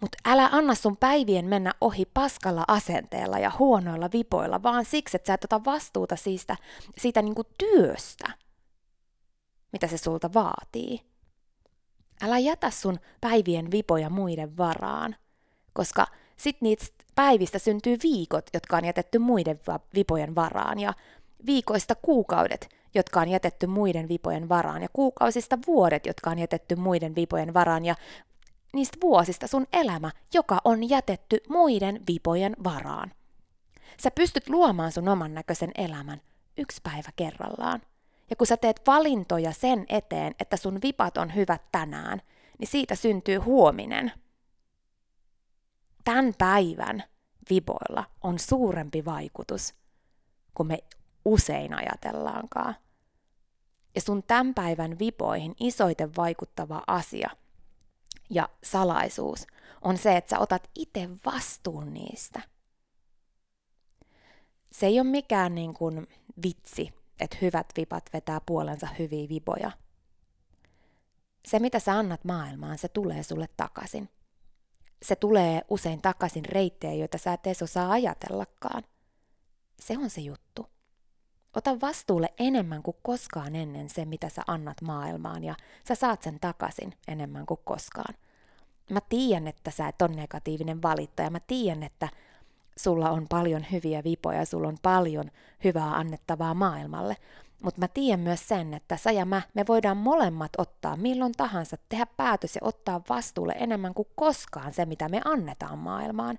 Mutta 0.00 0.18
älä 0.24 0.48
anna 0.52 0.74
sun 0.74 0.96
päivien 0.96 1.44
mennä 1.44 1.74
ohi 1.80 2.04
paskalla 2.14 2.64
asenteella 2.68 3.38
ja 3.38 3.52
huonoilla 3.58 4.08
vipoilla, 4.12 4.62
vaan 4.62 4.84
siksi, 4.84 5.16
että 5.16 5.26
sä 5.26 5.34
et 5.34 5.44
ota 5.44 5.64
vastuuta 5.64 6.16
siitä, 6.16 6.56
siitä 6.98 7.22
niinku 7.22 7.44
työstä, 7.58 8.26
mitä 9.72 9.86
se 9.86 9.98
sulta 9.98 10.34
vaatii. 10.34 11.00
Älä 12.22 12.38
jätä 12.38 12.70
sun 12.70 13.00
päivien 13.20 13.70
vipoja 13.70 14.10
muiden 14.10 14.56
varaan, 14.56 15.16
koska 15.72 16.06
sit 16.38 16.56
niistä 16.60 17.04
päivistä 17.14 17.58
syntyy 17.58 17.96
viikot, 18.02 18.50
jotka 18.54 18.76
on 18.76 18.84
jätetty 18.84 19.18
muiden 19.18 19.60
vipojen 19.94 20.34
varaan, 20.34 20.78
ja 20.78 20.94
viikoista 21.46 21.94
kuukaudet, 21.94 22.68
jotka 22.94 23.20
on 23.20 23.28
jätetty 23.28 23.66
muiden 23.66 24.08
vipojen 24.08 24.48
varaan, 24.48 24.82
ja 24.82 24.88
kuukausista 24.92 25.58
vuodet, 25.66 26.06
jotka 26.06 26.30
on 26.30 26.38
jätetty 26.38 26.76
muiden 26.76 27.14
vipojen 27.14 27.54
varaan, 27.54 27.84
ja 27.84 27.94
niistä 28.72 28.98
vuosista 29.00 29.46
sun 29.46 29.66
elämä, 29.72 30.10
joka 30.34 30.58
on 30.64 30.88
jätetty 30.88 31.40
muiden 31.48 32.00
vipojen 32.08 32.56
varaan. 32.64 33.12
Sä 34.02 34.10
pystyt 34.10 34.48
luomaan 34.48 34.92
sun 34.92 35.08
oman 35.08 35.34
näköisen 35.34 35.70
elämän 35.74 36.20
yksi 36.58 36.80
päivä 36.82 37.08
kerrallaan. 37.16 37.82
Ja 38.30 38.36
kun 38.36 38.46
sä 38.46 38.56
teet 38.56 38.80
valintoja 38.86 39.52
sen 39.52 39.86
eteen, 39.88 40.34
että 40.40 40.56
sun 40.56 40.78
vipat 40.82 41.16
on 41.16 41.34
hyvät 41.34 41.62
tänään, 41.72 42.22
niin 42.58 42.68
siitä 42.68 42.94
syntyy 42.94 43.36
huominen. 43.36 44.12
Tämän 46.08 46.34
päivän 46.38 47.04
vipoilla 47.50 48.04
on 48.20 48.38
suurempi 48.38 49.04
vaikutus 49.04 49.74
kuin 50.54 50.66
me 50.66 50.78
usein 51.24 51.74
ajatellaankaan. 51.74 52.76
Ja 53.94 54.00
sun 54.00 54.22
tämän 54.22 54.54
päivän 54.54 54.98
vipoihin 54.98 55.54
isoiten 55.60 56.16
vaikuttava 56.16 56.82
asia– 56.86 57.30
ja 58.30 58.48
salaisuus 58.64 59.46
on 59.82 59.98
se, 59.98 60.16
että 60.16 60.30
sä 60.30 60.38
otat 60.38 60.70
itse 60.74 61.08
vastuun 61.26 61.94
niistä. 61.94 62.40
Se 64.72 64.86
ei 64.86 65.00
ole 65.00 65.08
mikään 65.08 65.54
niin 65.54 65.74
kuin 65.74 66.06
vitsi, 66.42 66.94
että 67.20 67.36
hyvät 67.42 67.66
vipat 67.76 68.10
vetää 68.12 68.40
puolensa 68.46 68.88
hyviä 68.98 69.28
viboja. 69.28 69.70
Se, 71.46 71.58
mitä 71.58 71.78
sä 71.78 71.98
annat 71.98 72.24
maailmaan, 72.24 72.78
se 72.78 72.88
tulee 72.88 73.22
sulle 73.22 73.48
takaisin. 73.56 74.08
Se 75.02 75.16
tulee 75.16 75.62
usein 75.68 76.02
takaisin 76.02 76.44
reittejä, 76.44 76.94
joita 76.94 77.18
sä 77.18 77.32
et 77.32 77.46
edes 77.46 77.62
osaa 77.62 77.90
ajatellakaan. 77.90 78.82
Se 79.80 79.98
on 79.98 80.10
se 80.10 80.20
juttu. 80.20 80.66
Ota 81.56 81.80
vastuulle 81.80 82.32
enemmän 82.38 82.82
kuin 82.82 82.96
koskaan 83.02 83.56
ennen 83.56 83.88
se, 83.88 84.04
mitä 84.04 84.28
sä 84.28 84.42
annat 84.46 84.82
maailmaan, 84.82 85.44
ja 85.44 85.54
sä 85.88 85.94
saat 85.94 86.22
sen 86.22 86.40
takaisin 86.40 86.94
enemmän 87.08 87.46
kuin 87.46 87.60
koskaan. 87.64 88.14
Mä 88.90 89.00
tiedän, 89.08 89.48
että 89.48 89.70
sä 89.70 89.88
et 89.88 90.02
ole 90.02 90.16
negatiivinen 90.16 90.82
valittaja. 90.82 91.30
Mä 91.30 91.40
tiedän, 91.40 91.82
että 91.82 92.08
sulla 92.78 93.10
on 93.10 93.26
paljon 93.28 93.66
hyviä 93.72 94.04
vipoja, 94.04 94.44
sulla 94.44 94.68
on 94.68 94.78
paljon 94.82 95.30
hyvää 95.64 95.96
annettavaa 95.96 96.54
maailmalle. 96.54 97.16
Mutta 97.62 97.80
mä 97.80 97.88
tiedän 97.88 98.20
myös 98.20 98.48
sen, 98.48 98.74
että 98.74 98.96
sä 98.96 99.10
ja 99.10 99.24
mä, 99.24 99.42
me 99.54 99.64
voidaan 99.68 99.96
molemmat 99.96 100.52
ottaa 100.58 100.96
milloin 100.96 101.32
tahansa, 101.32 101.76
tehdä 101.88 102.06
päätös 102.06 102.54
ja 102.54 102.60
ottaa 102.64 103.02
vastuulle 103.08 103.54
enemmän 103.58 103.94
kuin 103.94 104.08
koskaan 104.14 104.74
se, 104.74 104.86
mitä 104.86 105.08
me 105.08 105.20
annetaan 105.24 105.78
maailmaan. 105.78 106.38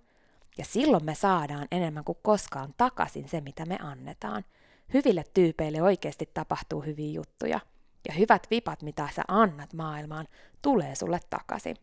Ja 0.58 0.66
silloin 0.66 1.06
me 1.06 1.16
saadaan 1.16 1.68
enemmän 1.72 2.04
kuin 2.04 2.18
koskaan 2.22 2.74
takaisin 2.78 3.30
se, 3.30 3.42
mitä 3.42 3.66
me 3.66 3.78
annetaan. 3.82 4.46
Hyville 4.94 5.24
tyypeille 5.34 5.82
oikeasti 5.82 6.30
tapahtuu 6.34 6.82
hyviä 6.82 7.12
juttuja. 7.12 7.60
Ja 8.08 8.14
hyvät 8.14 8.48
vipat, 8.52 8.82
mitä 8.82 9.10
sä 9.16 9.22
annat 9.28 9.74
maailmaan, 9.74 10.28
tulee 10.62 10.96
sulle 10.96 11.20
takaisin. 11.30 11.76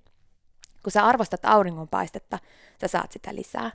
Kun 0.83 0.93
sä 0.93 1.05
arvostat 1.05 1.45
auringonpaistetta, 1.45 2.39
sä 2.81 2.89
saat 2.89 3.13
sitä 3.13 3.35
lisää. 3.35 3.71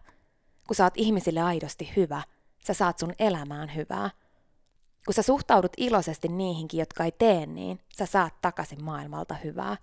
Kun 0.68 0.76
sä 0.76 0.84
oot 0.84 0.94
ihmisille 0.98 1.42
aidosti 1.42 1.94
hyvä, 1.96 2.22
sä 2.68 2.74
saat 2.74 3.00
sun 3.00 3.14
elämään 3.20 3.76
hyvää. 3.76 4.10
Kun 5.06 5.14
sä 5.14 5.22
suhtaudut 5.22 5.72
iloisesti 5.78 6.28
niihinkin, 6.28 6.80
jotka 6.80 7.04
ei 7.04 7.12
tee 7.12 7.46
niin, 7.46 7.80
sä 7.98 8.06
saat 8.06 8.42
takaisin 8.42 8.84
maailmalta 8.84 9.34
hyvää. 9.34 9.78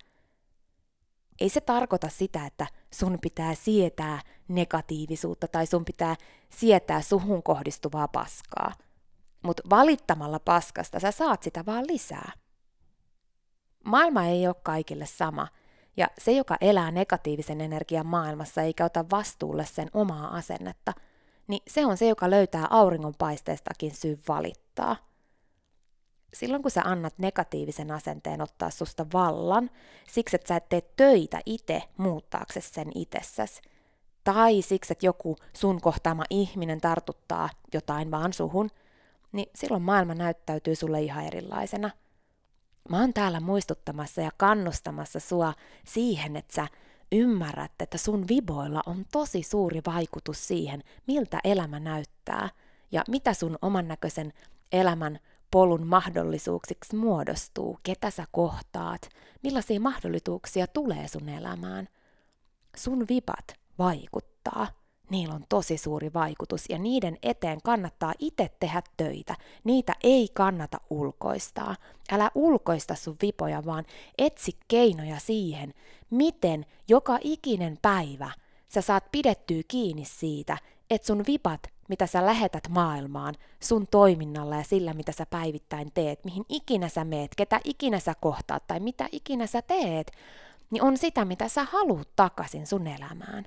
Ei 1.39 1.49
se 1.49 1.61
tarkoita 1.61 2.09
sitä, 2.09 2.45
että 2.45 2.67
sun 2.93 3.17
pitää 3.21 3.55
sietää 3.55 4.21
negatiivisuutta 4.47 5.47
tai 5.47 5.65
sun 5.65 5.85
pitää 5.85 6.15
sietää 6.49 7.01
suhun 7.01 7.43
kohdistuvaa 7.43 8.07
paskaa. 8.07 8.73
Mutta 9.43 9.63
valittamalla 9.69 10.39
paskasta 10.39 10.99
sä 10.99 11.11
saat 11.11 11.43
sitä 11.43 11.65
vaan 11.65 11.87
lisää. 11.87 12.31
Maailma 13.85 14.25
ei 14.25 14.47
ole 14.47 14.55
kaikille 14.63 15.05
sama, 15.05 15.47
ja 15.97 16.07
se, 16.17 16.31
joka 16.31 16.57
elää 16.61 16.91
negatiivisen 16.91 17.61
energian 17.61 18.05
maailmassa 18.05 18.61
eikä 18.61 18.85
ota 18.85 19.05
vastuulle 19.11 19.65
sen 19.65 19.89
omaa 19.93 20.35
asennetta, 20.35 20.93
niin 21.47 21.61
se 21.67 21.85
on 21.85 21.97
se, 21.97 22.07
joka 22.07 22.29
löytää 22.29 22.67
auringonpaisteestakin 22.69 23.95
syy 23.95 24.19
valittaa. 24.27 25.08
Silloin 26.33 26.61
kun 26.61 26.71
sä 26.71 26.81
annat 26.81 27.13
negatiivisen 27.17 27.91
asenteen 27.91 28.41
ottaa 28.41 28.69
susta 28.69 29.05
vallan, 29.13 29.69
siksi 30.11 30.35
että 30.35 30.47
sä 30.47 30.55
et 30.55 30.69
tee 30.69 30.81
töitä 30.81 31.41
itse 31.45 31.83
muuttaaksesi 31.97 32.73
sen 32.73 32.91
itsessäsi, 32.95 33.61
tai 34.23 34.61
siksi 34.61 34.93
että 34.93 35.05
joku 35.05 35.35
sun 35.53 35.81
kohtaama 35.81 36.23
ihminen 36.29 36.81
tartuttaa 36.81 37.49
jotain 37.73 38.11
vaan 38.11 38.33
suhun, 38.33 38.69
niin 39.31 39.49
silloin 39.55 39.83
maailma 39.83 40.15
näyttäytyy 40.15 40.75
sulle 40.75 41.01
ihan 41.01 41.25
erilaisena– 41.25 41.89
Mä 42.89 42.99
oon 42.99 43.13
täällä 43.13 43.39
muistuttamassa 43.39 44.21
ja 44.21 44.31
kannustamassa 44.37 45.19
sua 45.19 45.53
siihen, 45.85 46.35
että 46.35 46.53
sä 46.55 46.67
ymmärrät, 47.11 47.71
että 47.79 47.97
sun 47.97 48.27
viboilla 48.27 48.81
on 48.85 49.05
tosi 49.11 49.43
suuri 49.43 49.81
vaikutus 49.85 50.47
siihen, 50.47 50.83
miltä 51.07 51.39
elämä 51.43 51.79
näyttää 51.79 52.49
ja 52.91 53.03
mitä 53.07 53.33
sun 53.33 53.57
oman 53.61 53.87
näköisen 53.87 54.33
elämän 54.71 55.19
polun 55.51 55.87
mahdollisuuksiksi 55.87 56.95
muodostuu, 56.95 57.79
ketä 57.83 58.09
sä 58.09 58.25
kohtaat, 58.31 59.09
millaisia 59.43 59.79
mahdollisuuksia 59.79 60.67
tulee 60.67 61.07
sun 61.07 61.29
elämään. 61.29 61.87
Sun 62.75 63.05
vipat 63.09 63.53
vaikuttaa 63.79 64.67
niillä 65.09 65.35
on 65.35 65.45
tosi 65.49 65.77
suuri 65.77 66.13
vaikutus 66.13 66.65
ja 66.69 66.79
niiden 66.79 67.17
eteen 67.23 67.59
kannattaa 67.63 68.13
itse 68.19 68.51
tehdä 68.59 68.81
töitä. 68.97 69.35
Niitä 69.63 69.93
ei 70.03 70.27
kannata 70.33 70.77
ulkoistaa. 70.89 71.75
Älä 72.11 72.31
ulkoista 72.35 72.95
sun 72.95 73.15
vipoja, 73.21 73.65
vaan 73.65 73.85
etsi 74.17 74.57
keinoja 74.67 75.19
siihen, 75.19 75.73
miten 76.09 76.65
joka 76.87 77.17
ikinen 77.21 77.77
päivä 77.81 78.31
sä 78.67 78.81
saat 78.81 79.11
pidettyä 79.11 79.61
kiinni 79.67 80.05
siitä, 80.05 80.57
että 80.89 81.07
sun 81.07 81.23
vipat, 81.27 81.61
mitä 81.89 82.07
sä 82.07 82.25
lähetät 82.25 82.67
maailmaan, 82.69 83.35
sun 83.59 83.87
toiminnalla 83.87 84.55
ja 84.55 84.63
sillä, 84.63 84.93
mitä 84.93 85.11
sä 85.11 85.25
päivittäin 85.25 85.91
teet, 85.93 86.25
mihin 86.25 86.45
ikinä 86.49 86.89
sä 86.89 87.03
meet, 87.03 87.35
ketä 87.37 87.59
ikinä 87.63 87.99
sä 87.99 88.13
kohtaat 88.21 88.67
tai 88.67 88.79
mitä 88.79 89.09
ikinä 89.11 89.47
sä 89.47 89.61
teet, 89.61 90.11
niin 90.71 90.83
on 90.83 90.97
sitä, 90.97 91.25
mitä 91.25 91.47
sä 91.47 91.63
haluut 91.63 92.15
takaisin 92.15 92.67
sun 92.67 92.87
elämään. 92.87 93.45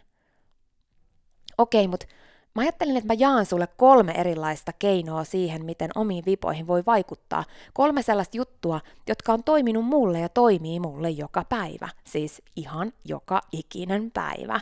Okei, 1.59 1.89
mutta 1.89 2.07
mä 2.55 2.63
ajattelin, 2.63 2.97
että 2.97 3.07
mä 3.07 3.15
jaan 3.19 3.47
sulle 3.47 3.69
kolme 3.77 4.13
erilaista 4.13 4.73
keinoa 4.79 5.25
siihen, 5.25 5.65
miten 5.65 5.91
omiin 5.95 6.25
vipoihin 6.25 6.67
voi 6.67 6.83
vaikuttaa. 6.87 7.45
Kolme 7.73 8.03
sellaista 8.03 8.37
juttua, 8.37 8.81
jotka 9.09 9.33
on 9.33 9.45
toiminut 9.45 9.85
mulle 9.85 10.21
ja 10.21 10.29
toimii 10.29 10.81
mulle 10.81 11.11
joka 11.11 11.45
päivä. 11.49 11.89
Siis 12.05 12.43
ihan 12.57 12.93
joka 13.05 13.41
ikinen 13.53 14.11
päivä. 14.11 14.61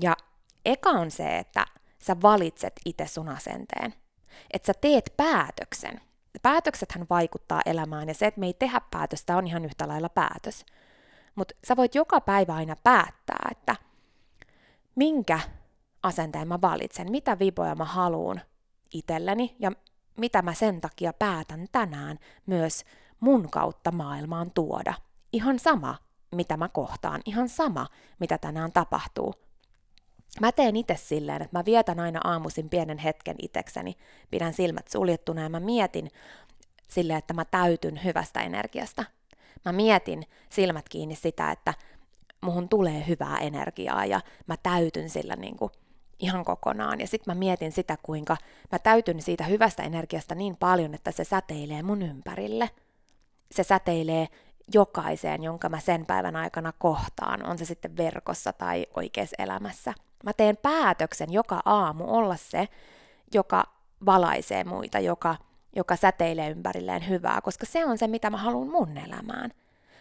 Ja 0.00 0.16
eka 0.64 0.90
on 0.90 1.10
se, 1.10 1.38
että 1.38 1.66
sä 2.02 2.16
valitset 2.22 2.72
itse 2.84 3.06
sun 3.06 3.28
asenteen. 3.28 3.94
Että 4.50 4.66
sä 4.66 4.72
teet 4.80 5.14
päätöksen. 5.16 6.00
Päätöksethän 6.42 7.06
vaikuttaa 7.10 7.60
elämään 7.66 8.08
ja 8.08 8.14
se, 8.14 8.26
että 8.26 8.40
me 8.40 8.46
ei 8.46 8.54
tehdä 8.54 8.80
päätöstä, 8.90 9.36
on 9.36 9.46
ihan 9.46 9.64
yhtä 9.64 9.88
lailla 9.88 10.08
päätös. 10.08 10.64
Mutta 11.34 11.54
sä 11.66 11.76
voit 11.76 11.94
joka 11.94 12.20
päivä 12.20 12.54
aina 12.54 12.76
päättää, 12.84 13.48
että 13.50 13.76
minkä 14.94 15.40
asenteen 16.02 16.48
mä 16.48 16.58
valitsen, 16.62 17.10
mitä 17.10 17.38
viboja 17.38 17.74
mä 17.74 17.84
haluan 17.84 18.40
itselleni 18.94 19.56
ja 19.58 19.72
mitä 20.16 20.42
mä 20.42 20.54
sen 20.54 20.80
takia 20.80 21.12
päätän 21.12 21.66
tänään 21.72 22.18
myös 22.46 22.84
mun 23.20 23.50
kautta 23.50 23.92
maailmaan 23.92 24.50
tuoda. 24.50 24.94
Ihan 25.32 25.58
sama, 25.58 25.96
mitä 26.34 26.56
mä 26.56 26.68
kohtaan, 26.68 27.20
ihan 27.24 27.48
sama, 27.48 27.86
mitä 28.18 28.38
tänään 28.38 28.72
tapahtuu. 28.72 29.34
Mä 30.40 30.52
teen 30.52 30.76
itse 30.76 30.96
silleen, 30.96 31.42
että 31.42 31.58
mä 31.58 31.64
vietän 31.64 32.00
aina 32.00 32.20
aamuisin 32.24 32.68
pienen 32.68 32.98
hetken 32.98 33.36
itsekseni, 33.42 33.96
pidän 34.30 34.54
silmät 34.54 34.88
suljettuna 34.88 35.42
ja 35.42 35.48
mä 35.48 35.60
mietin 35.60 36.10
silleen, 36.88 37.18
että 37.18 37.34
mä 37.34 37.44
täytyn 37.44 38.04
hyvästä 38.04 38.40
energiasta. 38.40 39.04
Mä 39.64 39.72
mietin 39.72 40.22
silmät 40.50 40.88
kiinni 40.88 41.14
sitä, 41.14 41.50
että 41.50 41.74
muhun 42.40 42.68
tulee 42.68 43.04
hyvää 43.08 43.38
energiaa 43.38 44.04
ja 44.04 44.20
mä 44.46 44.56
täytyn 44.62 45.10
sillä 45.10 45.36
niin 45.36 45.56
kuin 45.56 45.72
ihan 46.18 46.44
kokonaan. 46.44 47.00
Ja 47.00 47.06
sitten 47.06 47.34
mä 47.34 47.38
mietin 47.38 47.72
sitä, 47.72 47.96
kuinka 48.02 48.36
mä 48.72 48.78
täytyn 48.78 49.22
siitä 49.22 49.44
hyvästä 49.44 49.82
energiasta 49.82 50.34
niin 50.34 50.56
paljon, 50.56 50.94
että 50.94 51.10
se 51.10 51.24
säteilee 51.24 51.82
mun 51.82 52.02
ympärille. 52.02 52.70
Se 53.52 53.62
säteilee 53.62 54.28
jokaiseen, 54.74 55.42
jonka 55.42 55.68
mä 55.68 55.80
sen 55.80 56.06
päivän 56.06 56.36
aikana 56.36 56.72
kohtaan, 56.78 57.46
on 57.46 57.58
se 57.58 57.64
sitten 57.64 57.96
verkossa 57.96 58.52
tai 58.52 58.86
oikeassa 58.96 59.36
elämässä. 59.38 59.94
Mä 60.24 60.32
teen 60.32 60.56
päätöksen 60.56 61.32
joka 61.32 61.60
aamu 61.64 62.04
olla 62.06 62.36
se, 62.36 62.68
joka 63.34 63.64
valaisee 64.06 64.64
muita, 64.64 64.98
joka, 64.98 65.36
joka 65.76 65.96
säteilee 65.96 66.50
ympärilleen 66.50 67.08
hyvää, 67.08 67.40
koska 67.40 67.66
se 67.66 67.84
on 67.84 67.98
se, 67.98 68.06
mitä 68.06 68.30
mä 68.30 68.36
haluan 68.36 68.68
mun 68.68 68.96
elämään. 68.96 69.50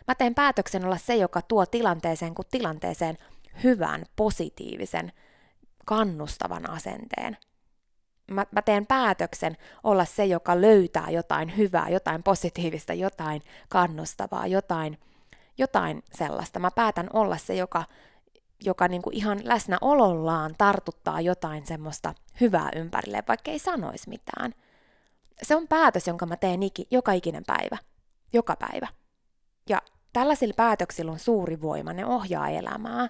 Mä 0.07 0.15
teen 0.15 0.35
päätöksen 0.35 0.85
olla 0.85 0.97
se, 0.97 1.15
joka 1.15 1.41
tuo 1.41 1.65
tilanteeseen 1.65 2.35
kuin 2.35 2.47
tilanteeseen 2.51 3.17
hyvän, 3.63 4.05
positiivisen, 4.15 5.11
kannustavan 5.85 6.69
asenteen. 6.69 7.37
Mä, 8.31 8.45
mä 8.51 8.61
teen 8.61 8.85
päätöksen 8.85 9.57
olla 9.83 10.05
se, 10.05 10.25
joka 10.25 10.61
löytää 10.61 11.09
jotain 11.09 11.57
hyvää, 11.57 11.89
jotain 11.89 12.23
positiivista, 12.23 12.93
jotain 12.93 13.41
kannustavaa, 13.69 14.47
jotain, 14.47 14.97
jotain 15.57 16.03
sellaista. 16.11 16.59
Mä 16.59 16.71
päätän 16.71 17.07
olla 17.13 17.37
se, 17.37 17.55
joka, 17.55 17.83
joka 18.63 18.87
niin 18.87 19.01
kuin 19.01 19.15
ihan 19.15 19.39
läsnäolollaan 19.43 20.55
tartuttaa 20.57 21.21
jotain 21.21 21.65
semmoista 21.65 22.13
hyvää 22.41 22.69
ympärille, 22.75 23.23
vaikka 23.27 23.51
ei 23.51 23.59
sanoisi 23.59 24.09
mitään. 24.09 24.53
Se 25.41 25.55
on 25.55 25.67
päätös, 25.67 26.07
jonka 26.07 26.25
mä 26.25 26.35
teen 26.35 26.63
iki, 26.63 26.87
joka 26.91 27.11
ikinen 27.11 27.43
päivä. 27.47 27.77
Joka 28.33 28.55
päivä. 28.55 28.87
Ja 29.69 29.81
tällaisilla 30.13 30.53
päätöksillä 30.57 31.11
on 31.11 31.19
suuri 31.19 31.61
voima, 31.61 31.93
ne 31.93 32.05
ohjaa 32.05 32.49
elämää. 32.49 33.09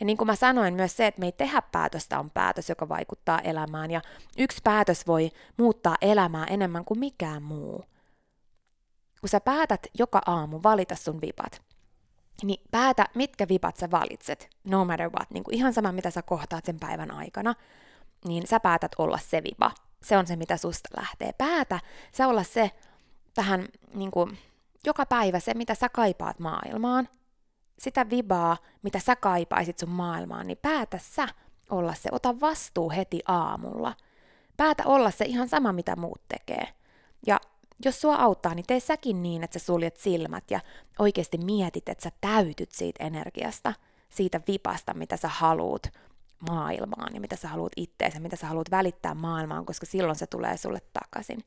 Ja 0.00 0.06
niin 0.06 0.16
kuin 0.16 0.26
mä 0.26 0.36
sanoin, 0.36 0.74
myös 0.74 0.96
se, 0.96 1.06
että 1.06 1.20
me 1.20 1.26
ei 1.26 1.32
tehdä 1.32 1.62
päätöstä, 1.72 2.18
on 2.18 2.30
päätös, 2.30 2.68
joka 2.68 2.88
vaikuttaa 2.88 3.40
elämään. 3.40 3.90
Ja 3.90 4.00
yksi 4.38 4.60
päätös 4.64 5.06
voi 5.06 5.30
muuttaa 5.56 5.96
elämää 6.00 6.46
enemmän 6.46 6.84
kuin 6.84 7.00
mikään 7.00 7.42
muu. 7.42 7.84
Kun 9.20 9.28
sä 9.28 9.40
päätät 9.40 9.86
joka 9.98 10.20
aamu 10.26 10.60
valita 10.62 10.94
sun 10.94 11.20
vipat, 11.20 11.62
niin 12.44 12.60
päätä, 12.70 13.06
mitkä 13.14 13.48
vipat 13.48 13.76
sä 13.76 13.90
valitset, 13.90 14.50
no 14.64 14.84
matter 14.84 15.10
what, 15.10 15.30
niin 15.30 15.44
kuin 15.44 15.54
ihan 15.54 15.72
sama, 15.72 15.92
mitä 15.92 16.10
sä 16.10 16.22
kohtaat 16.22 16.64
sen 16.64 16.80
päivän 16.80 17.10
aikana, 17.10 17.54
niin 18.24 18.46
sä 18.46 18.60
päätät 18.60 18.92
olla 18.98 19.18
se 19.18 19.42
vipa. 19.42 19.70
Se 20.02 20.16
on 20.18 20.26
se, 20.26 20.36
mitä 20.36 20.56
susta 20.56 20.88
lähtee. 20.96 21.32
Päätä 21.38 21.80
sä 22.12 22.28
olla 22.28 22.42
se 22.42 22.70
tähän 23.34 23.68
niin 23.94 24.10
kuin, 24.10 24.38
joka 24.86 25.06
päivä 25.06 25.40
se, 25.40 25.54
mitä 25.54 25.74
sä 25.74 25.88
kaipaat 25.88 26.38
maailmaan– 26.38 27.08
sitä 27.82 28.10
vibaa, 28.10 28.56
mitä 28.82 28.98
sä 28.98 29.16
kaipaisit 29.16 29.78
sun 29.78 29.88
maailmaan, 29.88 30.46
niin 30.46 30.58
päätä 30.62 30.98
sä 30.98 31.28
olla 31.70 31.94
se. 31.94 32.08
Ota 32.12 32.40
vastuu 32.40 32.90
heti 32.90 33.20
aamulla. 33.26 33.94
Päätä 34.56 34.82
olla 34.86 35.10
se 35.10 35.24
ihan 35.24 35.48
sama, 35.48 35.72
mitä 35.72 35.96
muut 35.96 36.22
tekee. 36.28 36.68
Ja 37.26 37.40
jos 37.84 38.00
sua 38.00 38.16
auttaa, 38.16 38.54
niin 38.54 38.66
tee 38.66 38.80
säkin 38.80 39.22
niin, 39.22 39.44
että 39.44 39.58
sä 39.58 39.64
suljet 39.66 39.96
silmät 39.96 40.50
ja 40.50 40.60
oikeasti 40.98 41.38
mietit, 41.38 41.88
että 41.88 42.02
sä 42.02 42.12
täytyt 42.20 42.72
siitä 42.72 43.04
energiasta. 43.04 43.74
siitä 44.10 44.40
vipasta, 44.48 44.94
mitä 44.94 45.16
sä 45.16 45.28
haluut 45.28 45.86
maailmaan 46.50 47.14
ja 47.14 47.20
mitä 47.20 47.36
sä 47.36 47.48
haluat 47.48 47.72
itteensä, 47.76 48.20
mitä 48.20 48.36
sä 48.36 48.46
haluat 48.46 48.70
välittää 48.70 49.14
maailmaan, 49.14 49.66
koska 49.66 49.86
silloin 49.86 50.16
se 50.16 50.26
tulee 50.26 50.56
sulle 50.56 50.80
takaisin. 50.92 51.40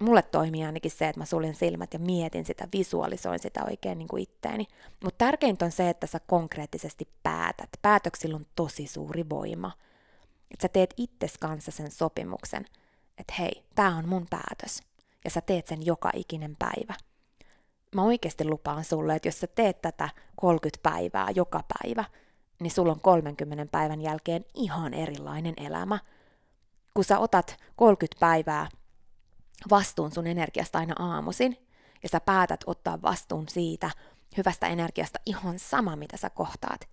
Mulle 0.00 0.22
toimii 0.22 0.64
ainakin 0.64 0.90
se, 0.90 1.08
että 1.08 1.20
mä 1.20 1.24
suljen 1.24 1.54
silmät 1.54 1.92
ja 1.92 1.98
mietin 1.98 2.44
sitä, 2.44 2.68
visualisoin 2.72 3.38
sitä 3.38 3.64
oikein 3.70 3.98
niin 3.98 4.08
kuin 4.08 4.22
itteeni. 4.22 4.66
Mutta 5.04 5.24
tärkeintä 5.24 5.64
on 5.64 5.72
se, 5.72 5.90
että 5.90 6.06
sä 6.06 6.20
konkreettisesti 6.26 7.08
päätät. 7.22 7.70
Päätöksillä 7.82 8.36
on 8.36 8.46
tosi 8.54 8.86
suuri 8.86 9.28
voima. 9.28 9.72
Että 10.50 10.64
sä 10.64 10.68
teet 10.68 10.94
itses 10.96 11.38
kanssa 11.38 11.70
sen 11.70 11.90
sopimuksen, 11.90 12.64
että 13.18 13.34
hei, 13.38 13.64
tää 13.74 13.96
on 13.96 14.08
mun 14.08 14.26
päätös. 14.30 14.82
Ja 15.24 15.30
sä 15.30 15.40
teet 15.40 15.66
sen 15.66 15.86
joka 15.86 16.10
ikinen 16.14 16.56
päivä. 16.58 16.94
Mä 17.94 18.02
oikeasti 18.02 18.44
lupaan 18.44 18.84
sulle, 18.84 19.14
että 19.14 19.28
jos 19.28 19.40
sä 19.40 19.46
teet 19.46 19.82
tätä 19.82 20.08
30 20.36 20.82
päivää 20.82 21.30
joka 21.34 21.64
päivä, 21.78 22.04
niin 22.60 22.70
sulla 22.70 22.92
on 22.92 23.00
30 23.00 23.66
päivän 23.70 24.00
jälkeen 24.00 24.44
ihan 24.54 24.94
erilainen 24.94 25.54
elämä. 25.56 25.98
Kun 26.94 27.04
sä 27.04 27.18
otat 27.18 27.56
30 27.76 28.20
päivää 28.20 28.68
vastuun 29.70 30.12
sun 30.12 30.26
energiasta 30.26 30.78
aina 30.78 30.94
aamuisin, 30.98 31.66
ja 32.02 32.08
sä 32.08 32.20
päätät 32.20 32.60
ottaa 32.66 33.02
vastuun 33.02 33.48
siitä 33.48 33.90
hyvästä 34.36 34.66
energiasta 34.66 35.18
ihan 35.26 35.58
sama, 35.58 35.96
mitä 35.96 36.16
sä 36.16 36.30
kohtaat, 36.30 36.88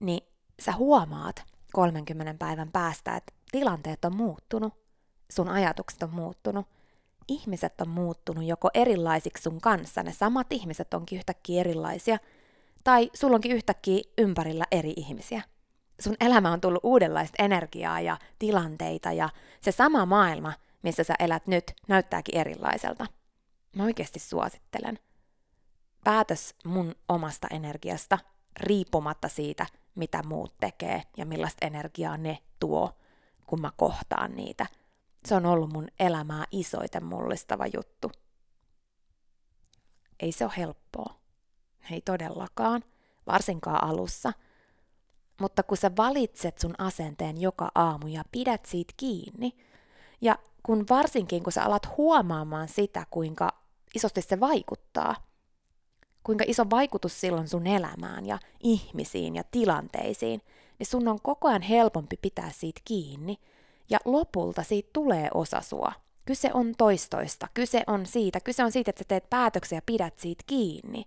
niin 0.00 0.20
sä 0.60 0.72
huomaat 0.72 1.44
30 1.72 2.34
päivän 2.38 2.72
päästä, 2.72 3.16
että 3.16 3.32
tilanteet 3.50 4.04
on 4.04 4.16
muuttunut, 4.16 4.74
sun 5.30 5.48
ajatukset 5.48 6.02
on 6.02 6.10
muuttunut, 6.10 6.66
ihmiset 7.28 7.80
on 7.80 7.88
muuttunut 7.88 8.44
joko 8.44 8.70
erilaisiksi 8.74 9.42
sun 9.42 9.60
kanssa, 9.60 10.02
ne 10.02 10.12
samat 10.12 10.52
ihmiset 10.52 10.94
onkin 10.94 11.16
yhtäkkiä 11.18 11.60
erilaisia, 11.60 12.18
tai 12.84 13.10
sulla 13.14 13.34
onkin 13.34 13.52
yhtäkkiä 13.52 14.02
ympärillä 14.18 14.64
eri 14.70 14.92
ihmisiä. 14.96 15.42
Sun 16.00 16.16
elämä 16.20 16.52
on 16.52 16.60
tullut 16.60 16.84
uudenlaista 16.84 17.44
energiaa 17.44 18.00
ja 18.00 18.18
tilanteita 18.38 19.12
ja 19.12 19.28
se 19.60 19.72
sama 19.72 20.06
maailma, 20.06 20.52
missä 20.82 21.04
sä 21.04 21.14
elät 21.18 21.46
nyt, 21.46 21.72
näyttääkin 21.88 22.36
erilaiselta. 22.36 23.06
Mä 23.76 23.84
oikeasti 23.84 24.18
suosittelen. 24.18 24.98
Päätös 26.04 26.54
mun 26.64 26.94
omasta 27.08 27.48
energiasta, 27.50 28.18
riippumatta 28.60 29.28
siitä, 29.28 29.66
mitä 29.94 30.22
muut 30.22 30.54
tekee 30.60 31.02
ja 31.16 31.26
millaista 31.26 31.66
energiaa 31.66 32.16
ne 32.16 32.38
tuo, 32.60 32.98
kun 33.46 33.60
mä 33.60 33.70
kohtaan 33.76 34.36
niitä. 34.36 34.66
Se 35.26 35.34
on 35.34 35.46
ollut 35.46 35.72
mun 35.72 35.88
elämää 36.00 36.44
isoiten 36.50 37.04
mullistava 37.04 37.66
juttu. 37.66 38.12
Ei 40.20 40.32
se 40.32 40.44
ole 40.44 40.52
helppoa. 40.56 41.14
Ei 41.90 42.00
todellakaan, 42.00 42.84
varsinkaan 43.26 43.84
alussa. 43.84 44.32
Mutta 45.40 45.62
kun 45.62 45.76
sä 45.76 45.90
valitset 45.96 46.58
sun 46.58 46.74
asenteen 46.78 47.40
joka 47.40 47.70
aamu 47.74 48.06
ja 48.06 48.22
pidät 48.32 48.66
siitä 48.66 48.94
kiinni, 48.96 49.56
ja 50.20 50.38
kun 50.62 50.84
varsinkin 50.90 51.42
kun 51.42 51.52
sä 51.52 51.64
alat 51.64 51.96
huomaamaan 51.96 52.68
sitä, 52.68 53.06
kuinka 53.10 53.48
isosti 53.94 54.22
se 54.22 54.40
vaikuttaa, 54.40 55.14
kuinka 56.24 56.44
iso 56.46 56.70
vaikutus 56.70 57.20
silloin 57.20 57.48
sun 57.48 57.66
elämään 57.66 58.26
ja 58.26 58.38
ihmisiin 58.60 59.36
ja 59.36 59.44
tilanteisiin, 59.50 60.42
niin 60.78 60.86
sun 60.86 61.08
on 61.08 61.20
koko 61.22 61.48
ajan 61.48 61.62
helpompi 61.62 62.16
pitää 62.22 62.50
siitä 62.50 62.80
kiinni, 62.84 63.38
ja 63.90 63.98
lopulta 64.04 64.62
siitä 64.62 64.90
tulee 64.92 65.28
osa 65.34 65.60
sua. 65.60 65.92
Kyse 66.24 66.50
on 66.54 66.74
toistoista, 66.78 67.48
kyse 67.54 67.82
on 67.86 68.06
siitä, 68.06 68.40
kyse 68.40 68.64
on 68.64 68.72
siitä, 68.72 68.90
että 68.90 69.00
sä 69.00 69.08
teet 69.08 69.30
päätöksiä 69.30 69.78
ja 69.78 69.82
pidät 69.86 70.18
siitä 70.18 70.44
kiinni. 70.46 71.04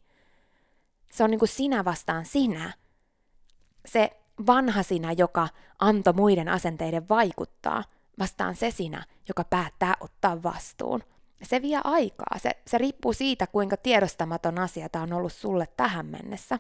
Se 1.12 1.24
on 1.24 1.32
niin 1.32 1.40
kuin 1.40 1.50
sinä 1.50 1.86
vastaan 1.86 2.26
sinä. 2.26 2.74
Se 3.86 4.12
vanha 4.48 4.84
sinä, 4.84 5.12
joka 5.12 5.48
antoi 5.80 6.14
muiden 6.14 6.50
asenteiden 6.50 7.10
vaikuttaa, 7.10 7.84
vastaan 8.20 8.56
se 8.56 8.72
sinä, 8.72 9.06
joka 9.28 9.44
päättää 9.44 9.94
ottaa 10.00 10.44
vastuun. 10.44 11.04
Se 11.44 11.62
vie 11.62 11.82
aikaa. 11.84 12.38
Se, 12.38 12.52
se 12.68 12.78
riippuu 12.78 13.14
siitä, 13.14 13.48
kuinka 13.48 13.78
tiedostamaton 13.78 14.60
asia 14.60 14.90
tämä 14.90 15.04
on 15.04 15.14
ollut 15.14 15.34
sulle 15.34 15.68
tähän 15.78 16.06
mennessä. 16.06 16.60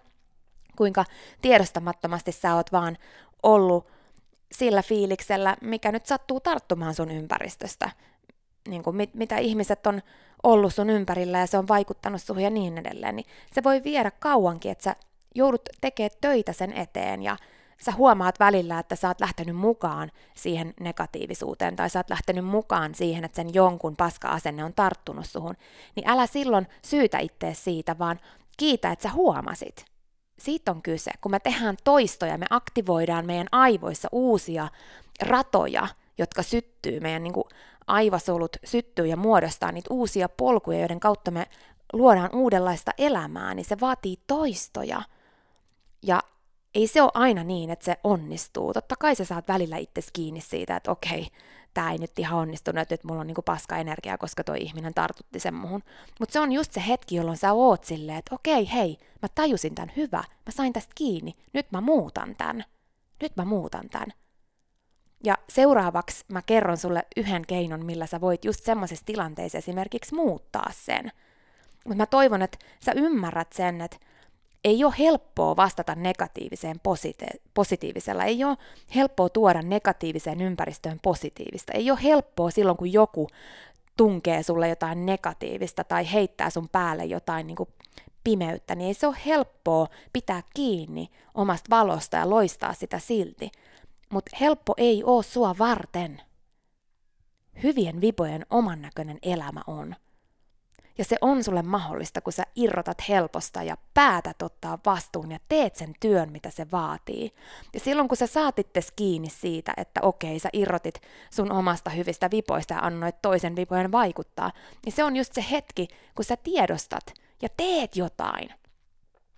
Kuinka 0.76 1.06
tiedostamattomasti 1.42 2.32
sä 2.32 2.56
oot 2.56 2.72
vaan 2.72 2.98
ollut 3.44 3.91
sillä 4.52 4.82
fiiliksellä, 4.82 5.58
mikä 5.62 5.92
nyt 5.92 6.06
sattuu 6.06 6.40
tarttumaan 6.40 6.94
sun 6.94 7.12
ympäristöstä. 7.12 7.90
Niin 8.68 8.84
kuin 8.84 8.96
mit, 8.96 9.14
mitä 9.14 9.38
ihmiset 9.38 9.88
on 9.88 10.02
ollut 10.44 10.74
sun 10.74 10.90
ympärillä 10.90 11.40
ja 11.40 11.48
se 11.48 11.58
on 11.58 11.68
vaikuttanut 11.68 12.22
suhun 12.22 12.44
ja 12.44 12.50
niin 12.50 12.78
edelleen. 12.78 13.16
Niin 13.16 13.26
se 13.54 13.64
voi 13.64 13.84
viedä 13.84 14.12
kauankin, 14.12 14.72
että 14.72 14.84
sä 14.84 14.96
joudut 15.36 15.62
tekemään 15.82 16.18
töitä 16.22 16.54
sen 16.54 16.74
eteen 16.74 17.24
ja 17.24 17.38
sä 17.86 17.92
huomaat 17.92 18.40
välillä, 18.40 18.80
että 18.80 18.96
sä 18.96 19.08
oot 19.08 19.20
lähtenyt 19.20 19.56
mukaan 19.56 20.12
siihen 20.36 20.74
negatiivisuuteen 20.80 21.76
tai 21.76 21.90
sä 21.90 22.00
oot 22.00 22.10
lähtenyt 22.10 22.46
mukaan 22.46 22.96
siihen, 22.96 23.24
että 23.24 23.36
sen 23.36 23.54
jonkun 23.54 23.96
paska-asenne 23.96 24.64
on 24.64 24.74
tarttunut 24.74 25.26
suhun, 25.26 25.56
niin 25.96 26.10
älä 26.10 26.28
silloin 26.28 26.68
syytä 26.86 27.20
ittees 27.20 27.64
siitä, 27.64 28.00
vaan 28.00 28.20
kiitä, 28.58 28.92
että 28.92 29.04
sä 29.04 29.10
huomasit. 29.14 29.91
Siitä 30.42 30.72
on 30.72 30.82
kyse. 30.82 31.12
Kun 31.22 31.32
me 31.32 31.40
tehdään 31.40 31.78
toistoja, 31.84 32.38
me 32.38 32.46
aktivoidaan 32.50 33.26
meidän 33.26 33.48
aivoissa 33.52 34.08
uusia 34.12 34.68
ratoja, 35.22 35.88
jotka 36.18 36.44
syttyy, 36.44 37.00
meidän 37.00 37.24
niin 37.24 37.34
kuin 37.34 37.46
aivosolut 37.88 38.58
syttyy 38.64 39.08
ja 39.08 39.18
muodostaa 39.18 39.72
niitä 39.72 39.94
uusia 39.94 40.30
polkuja, 40.30 40.80
joiden 40.80 41.00
kautta 41.00 41.32
me 41.32 41.46
luodaan 41.94 42.36
uudenlaista 42.36 42.92
elämää, 42.98 43.54
niin 43.54 43.66
se 43.66 43.80
vaatii 43.80 44.20
toistoja. 44.28 45.02
Ja 46.04 46.24
ei 46.76 46.88
se 46.88 47.02
ole 47.02 47.12
aina 47.14 47.44
niin, 47.44 47.70
että 47.70 47.86
se 47.86 47.98
onnistuu. 48.04 48.74
Totta 48.74 48.96
kai 48.96 49.16
sä 49.16 49.26
saat 49.26 49.48
välillä 49.48 49.78
itse 49.78 50.02
kiinni 50.14 50.42
siitä, 50.42 50.76
että 50.76 50.92
okei, 50.92 51.28
tämä 51.74 51.92
ei 51.92 51.98
nyt 51.98 52.20
ihan 52.20 52.40
onnistunut, 52.40 52.82
että 52.82 52.94
nyt 52.94 53.04
mulla 53.04 53.22
on 53.22 53.28
niinku 53.28 53.42
paska 53.42 53.78
energiaa, 53.78 54.18
koska 54.18 54.44
toi 54.44 54.62
ihminen 54.62 54.94
tartutti 54.94 55.40
sen 55.40 55.54
muhun. 55.54 55.84
Mutta 56.20 56.34
se 56.34 56.40
on 56.40 56.52
just 56.52 56.74
se 56.74 56.84
hetki, 56.88 57.16
jolloin 57.16 57.38
sä 57.38 57.54
oot 57.54 57.84
silleen, 57.84 58.18
että 58.18 58.36
okei, 58.36 58.72
hei, 58.74 58.98
mä 59.22 59.28
tajusin 59.36 59.76
tämän 59.76 59.92
hyvä, 59.98 60.18
mä 60.18 60.52
sain 60.52 60.74
tästä 60.74 60.92
kiinni, 60.96 61.34
nyt 61.54 61.72
mä 61.72 61.82
muutan 61.82 62.36
tämän. 62.36 62.64
Nyt 63.22 63.36
mä 63.36 63.46
muutan 63.46 63.90
tämän. 63.90 64.14
Ja 65.24 65.38
seuraavaksi 65.50 66.26
mä 66.28 66.42
kerron 66.42 66.78
sulle 66.78 67.04
yhden 67.18 67.44
keinon, 67.48 67.86
millä 67.86 68.06
sä 68.06 68.22
voit 68.22 68.46
just 68.46 68.64
semmoisessa 68.64 69.06
tilanteessa 69.06 69.58
esimerkiksi 69.58 70.16
muuttaa 70.16 70.70
sen. 70.74 71.12
Mutta 71.86 71.98
mä 71.98 72.06
toivon, 72.06 72.42
että 72.42 72.58
sä 72.86 72.92
ymmärrät 72.96 73.54
sen, 73.54 73.82
että 73.82 73.98
ei 74.64 74.84
ole 74.84 74.94
helppoa 75.00 75.56
vastata 75.56 75.96
negatiiviseen 75.96 76.80
positi- 76.84 77.42
positiivisella, 77.54 78.24
ei 78.24 78.44
ole 78.44 78.58
helppoa 78.96 79.30
tuoda 79.30 79.62
negatiiviseen 79.62 80.42
ympäristöön 80.42 81.00
positiivista, 81.02 81.74
ei 81.74 81.92
ole 81.92 82.04
helppoa 82.04 82.52
silloin, 82.52 82.78
kun 82.78 82.94
joku 82.94 83.28
tunkee 83.98 84.44
sulle 84.44 84.70
jotain 84.70 85.06
negatiivista 85.06 85.84
tai 85.84 86.12
heittää 86.14 86.50
sun 86.50 86.70
päälle 86.70 87.06
jotain 87.06 87.48
niin 87.48 87.56
kuin 87.56 87.70
pimeyttä, 88.24 88.76
niin 88.76 88.88
ei 88.88 88.94
se 88.94 89.08
ole 89.08 89.18
helppoa 89.26 89.88
pitää 90.14 90.44
kiinni 90.54 91.10
omasta 91.34 91.70
valosta 91.70 92.18
ja 92.18 92.30
loistaa 92.30 92.74
sitä 92.74 93.00
silti. 93.00 93.52
Mutta 94.10 94.38
helppo 94.40 94.74
ei 94.78 95.04
ole 95.04 95.24
sua 95.24 95.56
varten. 95.60 96.22
Hyvien 97.64 98.02
vipojen 98.02 98.46
oman 98.50 98.82
näköinen 98.82 99.18
elämä 99.22 99.62
on. 99.68 99.96
Ja 100.98 101.06
se 101.06 101.18
on 101.22 101.44
sulle 101.44 101.62
mahdollista, 101.62 102.22
kun 102.22 102.34
sä 102.34 102.44
irrotat 102.56 102.98
helposta 103.10 103.64
ja 103.64 103.78
päätät 103.94 104.42
ottaa 104.42 104.80
vastuun 104.86 105.32
ja 105.32 105.40
teet 105.50 105.76
sen 105.76 105.94
työn, 106.00 106.32
mitä 106.32 106.50
se 106.50 106.72
vaatii. 106.72 107.34
Ja 107.74 107.80
silloin, 107.80 108.08
kun 108.08 108.18
sä 108.18 108.28
saat 108.28 108.60
itses 108.60 108.92
kiinni 108.96 109.30
siitä, 109.30 109.74
että 109.78 110.02
okei, 110.04 110.40
sä 110.40 110.50
irrotit 110.54 111.02
sun 111.30 111.52
omasta 111.52 111.90
hyvistä 111.90 112.32
vipoista 112.32 112.74
ja 112.74 112.80
annoit 112.80 113.22
toisen 113.22 113.56
vipojen 113.56 113.92
vaikuttaa, 113.92 114.52
niin 114.86 114.94
se 114.94 115.04
on 115.04 115.16
just 115.16 115.34
se 115.34 115.46
hetki, 115.52 115.88
kun 116.16 116.26
sä 116.26 116.38
tiedostat 116.38 117.14
ja 117.42 117.50
teet 117.58 117.96
jotain. 117.96 118.50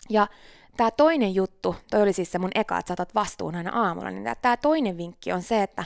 Ja 0.09 0.27
tämä 0.77 0.91
toinen 0.91 1.35
juttu, 1.35 1.75
toi 1.91 2.01
oli 2.01 2.13
siis 2.13 2.31
se 2.31 2.39
mun 2.39 2.51
eka, 2.55 2.77
että 2.77 2.87
saatat 2.87 3.15
vastuun 3.15 3.55
aina 3.55 3.71
aamulla, 3.87 4.11
niin 4.11 4.35
tämä 4.41 4.57
toinen 4.57 4.97
vinkki 4.97 5.31
on 5.31 5.41
se, 5.41 5.63
että, 5.63 5.85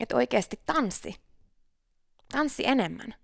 että 0.00 0.16
oikeasti 0.16 0.60
tanssi. 0.66 1.14
Tanssi 2.32 2.66
enemmän 2.66 3.14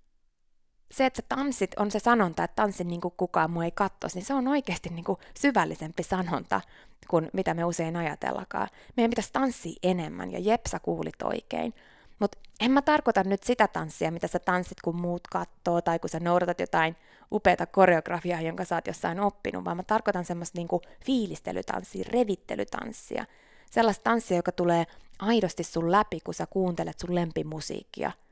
se, 0.90 1.07
että 1.07 1.22
sä 1.22 1.26
tanssit, 1.29 1.70
on 1.79 1.90
se 1.90 1.98
sanonta, 1.98 2.44
että 2.44 2.62
tanssin 2.62 2.88
niin 2.88 3.00
kuin 3.00 3.14
kukaan 3.16 3.50
muu 3.50 3.62
ei 3.62 3.70
kattoisi, 3.70 4.16
niin 4.16 4.26
se 4.26 4.35
on 4.35 4.48
oikeasti 4.48 4.88
niin 4.88 5.05
kuin 5.05 5.18
syvällisempi 5.40 6.03
sanonta 6.03 6.61
kuin 7.09 7.31
mitä 7.33 7.55
me 7.55 7.64
usein 7.64 7.96
ajatellakaan. 7.96 8.68
Meidän 8.96 9.11
pitäisi 9.11 9.33
tanssia 9.33 9.79
enemmän, 9.83 10.33
ja 10.33 10.38
Jepsa 10.38 10.79
kuulit 10.79 11.22
oikein. 11.22 11.74
Mutta 12.18 12.38
en 12.61 12.70
mä 12.70 12.83
tarkoita 12.83 13.24
nyt 13.24 13.42
sitä 13.42 13.68
tanssia, 13.68 14.11
mitä 14.11 14.26
sä 14.26 14.38
tanssit, 14.38 14.81
kun 14.81 15.00
muut 15.00 15.29
kattoo, 15.29 15.83
tai 15.83 15.98
kun 15.98 16.11
sä 16.11 16.20
noudatat 16.20 16.61
jotain 16.61 16.96
upeata 17.33 17.66
koreografiaa, 17.66 18.40
jonka 18.40 18.64
sä 18.64 18.74
oot 18.74 18.87
jossain 18.87 19.20
oppinut, 19.20 19.64
vaan 19.64 19.76
mä 19.76 19.83
tarkoitan 19.83 20.24
semmoista 20.24 20.59
niinku 20.59 20.83
fiilistelytanssia, 21.05 22.05
revittelytanssia. 22.12 23.24
Sellaista 23.70 24.05
tanssia, 24.05 24.37
joka 24.37 24.53
tulee 24.53 24.85
aidosti 25.18 25.64
sun 25.64 25.92
läpi, 25.92 26.20
kun 26.20 26.35
sä 26.35 26.46
kuuntelet 26.46 26.98
sun 26.98 27.14
lempimusiikkia– 27.14 28.12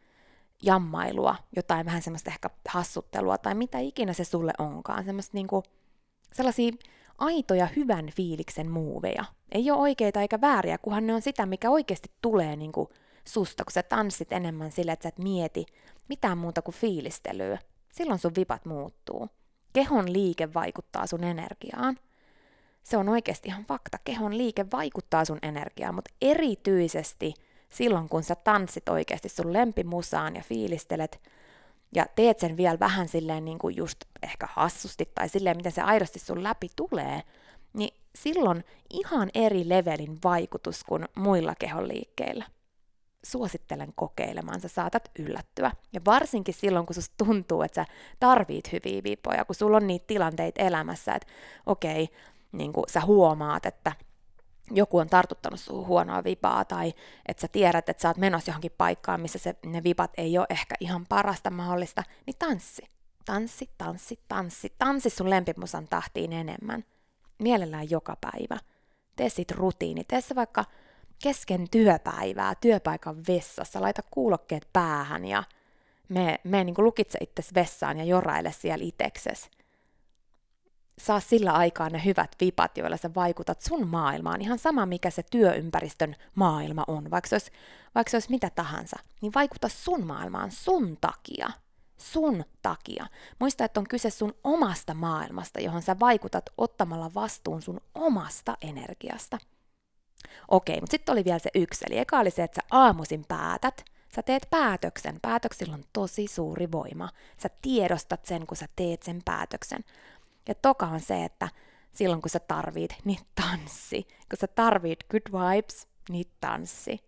jammailua, 0.63 1.37
jotain 1.57 1.87
vähän 1.87 2.03
semmoista 2.03 2.31
ehkä 2.31 2.51
hassuttelua 2.69 3.39
tai 3.39 3.55
mitä 3.55 3.79
ikinä 3.79 4.13
se 4.13 4.25
sulle 4.25 4.53
onkaan, 4.59 5.05
semmoista 5.05 5.37
niinku, 5.37 5.63
sellaisia 6.33 6.73
aitoja 7.19 7.69
hyvän 7.77 8.11
fiiliksen 8.17 8.71
muuveja. 8.71 9.25
Ei 9.53 9.71
ole 9.71 9.81
oikeita 9.81 10.21
eikä 10.21 10.41
vääriä, 10.41 10.79
kunhan 10.79 11.07
ne 11.07 11.15
on 11.15 11.23
sitä, 11.23 11.47
mikä 11.47 11.71
oikeasti 11.71 12.11
tulee 12.23 12.57
niin 12.57 12.73
kuin 12.73 12.89
susta, 13.25 13.65
kun 13.65 13.73
sä 13.73 13.83
tanssit 13.83 14.33
enemmän 14.33 14.73
sille, 14.73 14.93
että 14.93 15.03
sä 15.03 15.09
et 15.09 15.19
mieti 15.19 15.67
mitään 16.09 16.39
muuta 16.39 16.63
kuin 16.63 16.75
fiilistelyä. 16.75 17.59
Silloin 17.93 18.19
sun 18.19 18.33
vipat 18.37 18.65
muuttuu. 18.65 19.29
Kehon 19.73 20.13
liike 20.13 20.55
vaikuttaa 20.55 21.07
sun 21.07 21.25
energiaan. 21.25 21.97
Se 22.83 22.97
on 22.97 23.09
oikeasti 23.09 23.49
ihan 23.49 23.65
fakta. 23.65 23.99
Kehon 24.05 24.39
liike 24.39 24.67
vaikuttaa 24.73 25.25
sun 25.25 25.39
energiaan, 25.43 25.95
mutta 25.95 26.11
erityisesti 26.23 27.35
silloin, 27.69 28.09
kun 28.09 28.23
sä 28.23 28.35
tanssit 28.35 28.89
oikeasti 28.89 29.29
sun 29.29 29.53
lempimusaan 29.53 30.37
ja 30.37 30.43
fiilistelet 30.43 31.21
ja 31.95 32.07
teet 32.17 32.39
sen 32.39 32.57
vielä 32.57 32.79
vähän 32.79 33.09
silleen 33.09 33.45
niin 33.45 33.59
kuin 33.59 33.77
just 33.77 33.99
ehkä 34.23 34.49
hassusti 34.51 35.11
tai 35.15 35.29
silleen, 35.29 35.57
miten 35.57 35.73
se 35.73 35.83
aidosti 35.83 36.19
sun 36.19 36.43
läpi 36.43 36.69
tulee, 36.77 37.23
niin 37.73 37.95
silloin 38.15 38.65
ihan 38.91 39.31
eri 39.35 39.69
levelin 39.69 40.19
vaikutus 40.25 40.85
kuin 40.85 41.05
muilla 41.17 41.55
kehon 41.59 41.89
liikkeillä. 41.89 42.45
Suosittelen 43.25 43.93
kokeilemaan, 43.95 44.61
sä 44.61 44.69
saatat 44.69 45.11
yllättyä. 45.19 45.73
Ja 45.93 46.01
varsinkin 46.07 46.55
silloin, 46.55 46.87
kun 46.87 46.95
susta 46.95 47.25
tuntuu, 47.25 47.63
että 47.63 47.85
sä 47.85 47.93
tarvit 48.21 48.73
hyviä 48.73 49.03
vipoja, 49.05 49.45
kun 49.45 49.55
sulla 49.55 49.77
on 49.77 49.87
niitä 49.87 50.07
tilanteita 50.07 50.63
elämässä, 50.63 51.15
että 51.15 51.29
okei, 51.67 52.09
niin 52.53 52.73
sä 52.89 53.01
huomaat, 53.01 53.67
että 53.67 53.93
joku 54.71 54.99
on 54.99 55.09
tartuttanut 55.09 55.61
suhun 55.61 55.87
huonoa 55.87 56.25
vipaa 56.25 56.65
tai 56.65 56.95
että 57.27 57.41
sä 57.41 57.49
tiedät, 57.49 57.89
että 57.89 58.03
sä 58.03 58.09
oot 58.09 58.17
menossa 58.17 58.51
johonkin 58.51 58.75
paikkaan, 58.79 59.21
missä 59.21 59.39
se, 59.39 59.57
ne 59.67 59.83
vipat 59.83 60.11
ei 60.17 60.39
ole 60.39 60.47
ehkä 60.51 60.75
ihan 60.81 61.07
parasta 61.09 61.51
mahdollista, 61.51 62.03
niin 62.27 62.37
tanssi. 62.39 62.83
Tanssi, 63.25 63.71
tanssi, 63.79 64.19
tanssi. 64.29 64.73
Tanssi 64.79 65.11
sun 65.11 65.31
lempimusan 65.31 65.89
tahtiin 65.89 66.33
enemmän. 66.33 66.85
Mielellään 67.39 67.91
joka 67.91 68.17
päivä. 68.21 68.59
Tee 69.17 69.29
sit 69.29 69.51
rutiini. 69.51 70.05
Tee 70.05 70.21
se 70.21 70.35
vaikka 70.35 70.65
kesken 71.23 71.71
työpäivää, 71.71 72.55
työpaikan 72.55 73.17
vessassa. 73.29 73.81
Laita 73.81 74.03
kuulokkeet 74.11 74.69
päähän 74.73 75.25
ja 75.25 75.45
me, 76.09 76.41
me 76.45 76.65
niin 76.65 76.75
lukitse 76.79 77.19
itse 77.21 77.43
vessaan 77.55 77.99
ja 77.99 78.05
joraile 78.05 78.53
siellä 78.53 78.85
itekses 78.85 79.51
saa 80.99 81.21
sillä 81.21 81.53
aikaa 81.53 81.91
ne 81.91 82.03
hyvät 82.05 82.37
vipat, 82.41 82.79
joilla 82.79 82.97
sä 82.97 83.11
vaikutat 83.15 83.61
sun 83.61 83.89
maailmaan, 83.89 84.41
ihan 84.41 84.59
sama 84.59 84.87
mikä 84.87 85.11
se 85.11 85.23
työympäristön 85.23 86.17
maailma 86.35 86.85
on, 86.87 87.11
vaikka 87.11 87.29
se 87.29 87.35
olisi, 87.35 87.51
vaikka 87.95 88.11
se 88.11 88.17
olisi 88.17 88.31
mitä 88.31 88.51
tahansa, 88.51 88.97
niin 89.21 89.35
vaikuta 89.35 89.69
sun 89.69 90.07
maailmaan 90.07 90.51
sun 90.51 90.97
takia. 91.01 91.51
Sun 91.97 92.45
takia. 92.63 93.07
Muista, 93.39 93.65
että 93.65 93.81
on 93.81 93.89
kyse 93.89 94.11
sun 94.11 94.35
omasta 94.45 94.95
maailmasta, 94.95 95.61
johon 95.61 95.83
sä 95.83 95.97
vaikutat 96.01 96.45
ottamalla 96.59 97.11
vastuun 97.15 97.63
sun 97.63 97.81
omasta 97.95 98.57
energiasta. 98.61 99.39
Okei, 100.49 100.81
mutta 100.81 100.91
sitten 100.91 101.13
oli 101.13 101.25
vielä 101.25 101.39
se 101.39 101.51
yksi, 101.55 101.85
eli 101.89 101.99
eka 101.99 102.19
oli 102.19 102.31
se, 102.31 102.43
että 102.43 102.61
sä 102.63 102.69
aamuisin 102.71 103.25
päätät, 103.29 103.85
Sä 104.15 104.23
teet 104.23 104.47
päätöksen. 104.51 105.19
Päätöksillä 105.23 105.75
on 105.75 105.85
tosi 105.93 106.27
suuri 106.27 106.73
voima. 106.73 107.09
Sä 107.43 107.49
tiedostat 107.63 108.27
sen, 108.27 108.47
kun 108.47 108.57
sä 108.57 108.67
teet 108.77 109.03
sen 109.03 109.23
päätöksen. 109.25 109.85
Ja 110.49 110.55
toka 110.55 110.87
on 110.87 111.01
se, 111.01 111.25
että 111.25 111.49
silloin 111.93 112.23
kun 112.23 112.31
sä 112.31 112.39
tarvit, 112.39 112.91
niin 113.05 113.19
tanssi. 113.35 114.03
Kun 114.03 114.39
sä 114.41 114.47
tarvit 114.47 114.99
good 115.11 115.23
vibes, 115.33 115.89
niin 116.09 116.27
tanssi. 116.41 117.01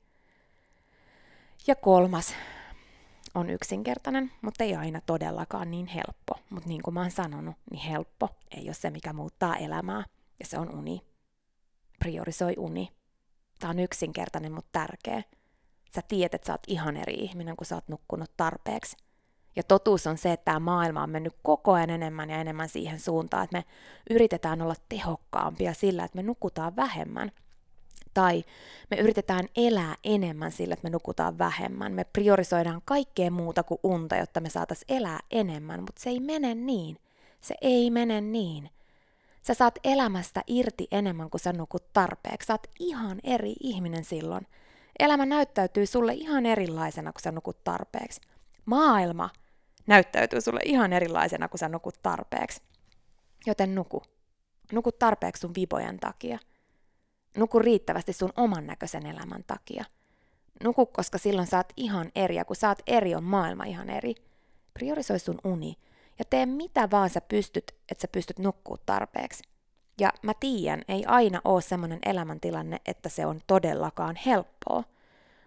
Ja 1.66 1.76
kolmas 1.76 2.34
on 3.34 3.50
yksinkertainen, 3.50 4.32
mutta 4.42 4.64
ei 4.64 4.76
aina 4.76 5.00
todellakaan 5.06 5.70
niin 5.70 5.86
helppo. 5.86 6.34
Mutta 6.50 6.68
niin 6.68 6.82
kuin 6.82 6.94
mä 6.94 7.00
oon 7.00 7.10
sanonut, 7.10 7.56
niin 7.70 7.82
helppo 7.82 8.28
ei 8.56 8.64
ole 8.64 8.74
se, 8.74 8.90
mikä 8.90 9.12
muuttaa 9.12 9.56
elämää. 9.56 10.04
Ja 10.40 10.46
se 10.46 10.58
on 10.58 10.78
uni. 10.78 11.00
Priorisoi 11.98 12.54
uni. 12.58 12.88
Tämä 13.58 13.70
on 13.70 13.78
yksinkertainen, 13.78 14.52
mutta 14.52 14.68
tärkeä. 14.72 15.22
Sä 15.94 16.02
tiedät, 16.08 16.34
että 16.34 16.46
sä 16.46 16.52
oot 16.52 16.62
ihan 16.66 16.96
eri 16.96 17.14
ihminen, 17.14 17.56
kun 17.56 17.66
sä 17.66 17.74
oot 17.74 17.88
nukkunut 17.88 18.30
tarpeeksi. 18.36 18.96
Ja 19.56 19.62
totuus 19.62 20.06
on 20.06 20.18
se, 20.18 20.32
että 20.32 20.44
tämä 20.44 20.60
maailma 20.60 21.02
on 21.02 21.10
mennyt 21.10 21.36
koko 21.42 21.72
ajan 21.72 21.90
enemmän 21.90 22.30
ja 22.30 22.40
enemmän 22.40 22.68
siihen 22.68 23.00
suuntaan, 23.00 23.44
että 23.44 23.56
me 23.56 23.64
yritetään 24.10 24.62
olla 24.62 24.74
tehokkaampia 24.88 25.74
sillä, 25.74 26.04
että 26.04 26.16
me 26.16 26.22
nukutaan 26.22 26.76
vähemmän. 26.76 27.32
Tai 28.14 28.44
me 28.90 28.96
yritetään 28.96 29.48
elää 29.56 29.94
enemmän 30.04 30.52
sillä, 30.52 30.72
että 30.72 30.86
me 30.86 30.90
nukutaan 30.90 31.38
vähemmän. 31.38 31.92
Me 31.92 32.04
priorisoidaan 32.04 32.82
kaikkea 32.84 33.30
muuta 33.30 33.62
kuin 33.62 33.78
unta, 33.82 34.16
jotta 34.16 34.40
me 34.40 34.50
saataisiin 34.50 34.96
elää 34.96 35.20
enemmän, 35.30 35.80
mutta 35.80 36.02
se 36.02 36.10
ei 36.10 36.20
mene 36.20 36.54
niin. 36.54 36.98
Se 37.40 37.54
ei 37.60 37.90
mene 37.90 38.20
niin. 38.20 38.70
Sä 39.42 39.54
saat 39.54 39.78
elämästä 39.84 40.42
irti 40.46 40.88
enemmän 40.90 41.30
kuin 41.30 41.40
sä 41.40 41.52
nukut 41.52 41.92
tarpeeksi. 41.92 42.46
Sä 42.46 42.52
oot 42.52 42.66
ihan 42.78 43.20
eri 43.24 43.54
ihminen 43.60 44.04
silloin. 44.04 44.46
Elämä 44.98 45.26
näyttäytyy 45.26 45.86
sulle 45.86 46.14
ihan 46.14 46.46
erilaisena, 46.46 47.12
kun 47.12 47.20
sä 47.20 47.32
nukut 47.32 47.64
tarpeeksi. 47.64 48.20
Maailma 48.64 49.30
näyttäytyy 49.86 50.40
sulle 50.40 50.60
ihan 50.64 50.92
erilaisena, 50.92 51.48
kun 51.48 51.58
sä 51.58 51.68
nukut 51.68 52.02
tarpeeksi. 52.02 52.62
Joten 53.46 53.74
nuku. 53.74 54.02
Nuku 54.72 54.92
tarpeeksi 54.92 55.40
sun 55.40 55.54
vipojen 55.54 55.98
takia. 55.98 56.38
Nuku 57.36 57.58
riittävästi 57.58 58.12
sun 58.12 58.32
oman 58.36 58.66
näköisen 58.66 59.06
elämän 59.06 59.44
takia. 59.46 59.84
Nuku, 60.64 60.86
koska 60.86 61.18
silloin 61.18 61.48
oot 61.56 61.72
ihan 61.76 62.10
eri, 62.14 62.36
ja 62.36 62.44
kun 62.44 62.56
sä 62.56 62.68
oot 62.68 62.82
eri, 62.86 63.14
on 63.14 63.24
maailma 63.24 63.64
ihan 63.64 63.90
eri. 63.90 64.14
Priorisoi 64.74 65.18
sun 65.18 65.38
uni, 65.44 65.74
ja 66.18 66.24
tee 66.30 66.46
mitä 66.46 66.88
vaan 66.90 67.10
sä 67.10 67.20
pystyt, 67.20 67.72
että 67.88 68.02
sä 68.02 68.08
pystyt 68.08 68.38
nukkuu 68.38 68.76
tarpeeksi. 68.86 69.42
Ja 70.00 70.12
mä 70.22 70.32
tiedän, 70.40 70.82
ei 70.88 71.04
aina 71.06 71.40
ole 71.44 71.62
semmoinen 71.62 71.98
elämäntilanne, 72.06 72.80
että 72.86 73.08
se 73.08 73.26
on 73.26 73.40
todellakaan 73.46 74.16
helppoa. 74.26 74.84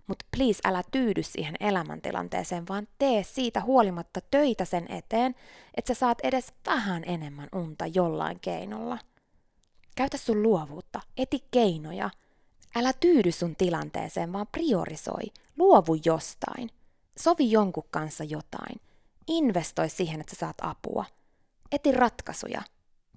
Mutta 0.07 0.25
please 0.37 0.59
älä 0.65 0.83
tyydy 0.91 1.23
siihen 1.23 1.55
elämäntilanteeseen, 1.59 2.67
vaan 2.67 2.87
tee 2.99 3.23
siitä 3.23 3.61
huolimatta 3.61 4.19
töitä 4.31 4.65
sen 4.65 4.91
eteen, 4.91 5.35
että 5.77 5.93
sä 5.93 5.99
saat 5.99 6.17
edes 6.23 6.53
vähän 6.65 7.03
enemmän 7.05 7.49
unta 7.55 7.87
jollain 7.87 8.39
keinolla. 8.39 8.97
Käytä 9.95 10.17
sun 10.17 10.43
luovuutta, 10.43 11.01
eti 11.17 11.39
keinoja. 11.51 12.09
Älä 12.75 12.93
tyydy 12.93 13.31
sun 13.31 13.55
tilanteeseen, 13.55 14.33
vaan 14.33 14.47
priorisoi. 14.47 15.23
Luovu 15.57 15.97
jostain. 16.05 16.69
Sovi 17.19 17.51
jonkun 17.51 17.87
kanssa 17.91 18.23
jotain. 18.23 18.81
Investoi 19.27 19.89
siihen, 19.89 20.21
että 20.21 20.35
sä 20.35 20.39
saat 20.39 20.57
apua. 20.61 21.05
Eti 21.71 21.91
ratkaisuja, 21.91 22.61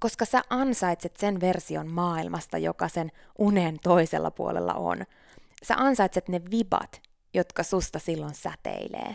koska 0.01 0.25
sä 0.25 0.42
ansaitset 0.51 1.16
sen 1.16 1.40
version 1.40 1.88
maailmasta, 1.88 2.59
joka 2.59 2.88
sen 2.88 3.12
unen 3.38 3.79
toisella 3.83 4.31
puolella 4.31 4.75
on– 4.75 5.05
sä 5.64 5.74
ansaitset 5.76 6.28
ne 6.28 6.40
vibat, 6.50 7.00
jotka 7.34 7.62
susta 7.62 7.98
silloin 7.98 8.34
säteilee. 8.34 9.14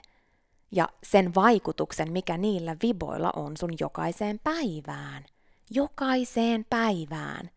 Ja 0.71 0.89
sen 1.03 1.35
vaikutuksen, 1.35 2.11
mikä 2.11 2.37
niillä 2.37 2.75
viboilla 2.83 3.31
on 3.35 3.57
sun 3.57 3.73
jokaiseen 3.79 4.39
päivään. 4.43 5.25
Jokaiseen 5.69 6.65
päivään. 6.69 7.49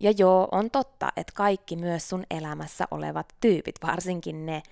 Ja 0.00 0.10
joo, 0.18 0.48
on 0.52 0.70
totta, 0.70 1.12
että 1.16 1.32
kaikki 1.36 1.76
myös 1.76 2.08
sun 2.08 2.24
elämässä 2.30 2.84
olevat 2.90 3.34
tyypit, 3.40 3.74
varsinkin 3.82 4.46
ne, 4.46 4.62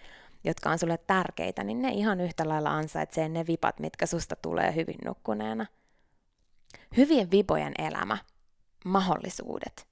jotka 0.44 0.70
on 0.70 0.78
sulle 0.78 0.98
tärkeitä, 0.98 1.64
niin 1.64 1.82
ne 1.82 1.88
ihan 1.88 2.20
yhtä 2.20 2.48
lailla 2.48 2.70
ansaitsee 2.70 3.28
ne 3.28 3.46
vipat, 3.46 3.80
mitkä 3.80 4.06
susta 4.06 4.36
tulee 4.36 4.74
hyvin 4.74 4.98
nukkuneena. 5.04 5.66
Hyvien 6.96 7.30
vibojen 7.30 7.72
elämä, 7.78 8.18
mahdollisuudet 8.84 9.86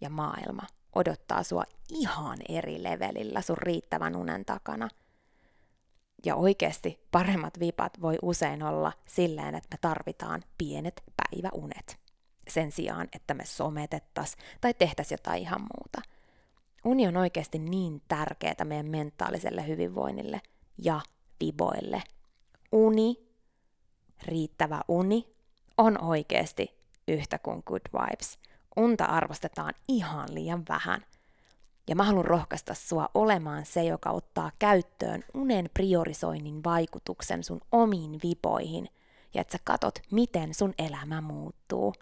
ja 0.00 0.10
maailma 0.10 0.62
odottaa 0.94 1.42
sua 1.42 1.64
ihan 1.88 2.38
eri 2.48 2.82
levelillä 2.82 3.40
sun 3.40 3.58
riittävän 3.58 4.16
unen 4.16 4.44
takana. 4.44 4.88
Ja 6.24 6.36
oikeasti 6.36 7.06
paremmat 7.10 7.60
vipat 7.60 8.00
voi 8.00 8.18
usein 8.22 8.62
olla 8.62 8.92
silleen, 9.08 9.54
että 9.54 9.68
me 9.74 9.78
tarvitaan 9.80 10.42
pienet 10.58 11.02
päiväunet. 11.16 11.98
Sen 12.48 12.72
sijaan, 12.72 13.08
että 13.12 13.34
me 13.34 13.44
sometettas 13.44 14.36
tai 14.60 14.74
tehtäis 14.74 15.10
jotain 15.10 15.42
ihan 15.42 15.60
muuta. 15.60 16.08
Uni 16.84 17.06
on 17.08 17.16
oikeasti 17.16 17.58
niin 17.58 18.02
tärkeää 18.08 18.64
meidän 18.64 18.86
mentaaliselle 18.86 19.66
hyvinvoinnille 19.66 20.40
ja 20.78 21.00
viboille. 21.40 22.02
Uni, 22.72 23.16
riittävä 24.22 24.80
uni, 24.88 25.34
on 25.78 26.04
oikeasti 26.04 26.78
yhtä 27.08 27.38
kuin 27.38 27.62
good 27.66 27.82
vibes– 27.92 28.38
unta 28.76 29.04
arvostetaan 29.04 29.74
ihan 29.88 30.34
liian 30.34 30.62
vähän. 30.68 31.04
Ja 31.88 31.96
mä 31.96 32.04
haluan 32.04 32.24
rohkaista 32.24 32.74
sua 32.74 33.08
olemaan 33.14 33.66
se, 33.66 33.84
joka 33.84 34.10
ottaa 34.10 34.50
käyttöön 34.58 35.24
unen 35.34 35.70
priorisoinnin 35.74 36.64
vaikutuksen 36.64 37.44
sun 37.44 37.60
omiin 37.72 38.20
vipoihin 38.22 38.88
ja 39.34 39.40
että 39.40 39.52
sä 39.52 39.58
katot, 39.64 39.98
miten 40.10 40.54
sun 40.54 40.74
elämä 40.78 41.20
muuttuu. 41.20 41.94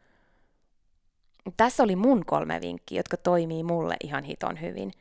Tässä 1.56 1.82
oli 1.82 1.96
mun 1.96 2.24
kolme 2.26 2.60
vinkkiä, 2.60 2.98
jotka 2.98 3.16
toimii 3.16 3.62
mulle 3.62 3.96
ihan 4.04 4.24
hiton 4.24 4.60
hyvin. 4.60 4.92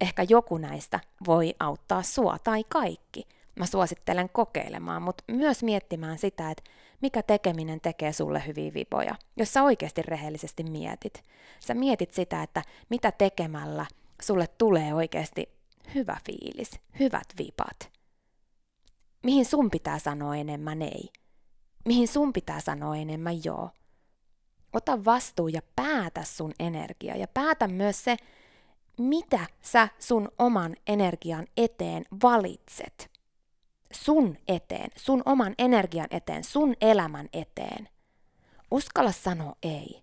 Ehkä 0.00 0.26
joku 0.28 0.58
näistä 0.58 1.00
voi 1.26 1.54
auttaa 1.60 2.02
sua 2.02 2.36
tai 2.44 2.64
kaikki. 2.68 3.28
Mä 3.58 3.66
suosittelen 3.66 4.28
kokeilemaan, 4.28 5.02
mutta 5.02 5.24
myös 5.32 5.62
miettimään 5.62 6.18
sitä, 6.18 6.50
että 6.50 6.70
mikä 7.00 7.22
tekeminen 7.22 7.80
tekee 7.80 8.12
sulle 8.12 8.42
hyviä 8.46 8.74
vipoja, 8.74 9.14
jos 9.36 9.52
sä 9.52 9.62
oikeasti 9.62 10.02
rehellisesti 10.02 10.64
mietit. 10.64 11.24
Sä 11.60 11.74
mietit 11.74 12.14
sitä, 12.14 12.42
että 12.42 12.62
mitä 12.90 13.12
tekemällä 13.12 13.86
sulle 14.22 14.46
tulee 14.58 14.94
oikeasti 14.94 15.48
hyvä 15.94 16.16
fiilis, 16.26 16.70
hyvät 16.98 17.26
vipat. 17.38 17.92
Mihin 19.22 19.44
sun 19.44 19.70
pitää 19.70 19.98
sanoa 19.98 20.36
enemmän 20.36 20.82
ei? 20.82 21.08
Mihin 21.84 22.08
sun 22.08 22.32
pitää 22.32 22.60
sanoa 22.60 22.96
enemmän 22.96 23.44
joo? 23.44 23.70
Ota 24.72 25.04
vastuu 25.04 25.48
ja 25.48 25.60
päätä 25.76 26.24
sun 26.24 26.52
energia 26.58 27.16
ja 27.16 27.28
päätä 27.28 27.68
myös 27.68 28.04
se, 28.04 28.16
mitä 28.98 29.46
sä 29.62 29.88
sun 29.98 30.28
oman 30.38 30.76
energian 30.86 31.46
eteen 31.56 32.04
valitset. 32.22 33.17
Sun 33.92 34.38
eteen, 34.48 34.90
sun 34.96 35.22
oman 35.24 35.54
energian 35.58 36.08
eteen, 36.10 36.44
sun 36.44 36.74
elämän 36.80 37.28
eteen. 37.32 37.88
Uskalla 38.70 39.12
sanoa 39.12 39.56
ei. 39.62 40.00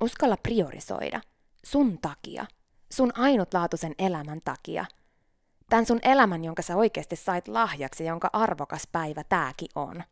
Uskalla 0.00 0.36
priorisoida. 0.36 1.20
Sun 1.64 1.98
takia. 1.98 2.46
Sun 2.92 3.12
ainutlaatuisen 3.18 3.94
elämän 3.98 4.40
takia. 4.44 4.84
Tän 5.70 5.86
sun 5.86 6.00
elämän, 6.02 6.44
jonka 6.44 6.62
sä 6.62 6.76
oikeasti 6.76 7.16
sait 7.16 7.48
lahjaksi, 7.48 8.04
jonka 8.04 8.30
arvokas 8.32 8.88
päivä 8.92 9.24
tääkin 9.24 9.68
on. 9.74 10.02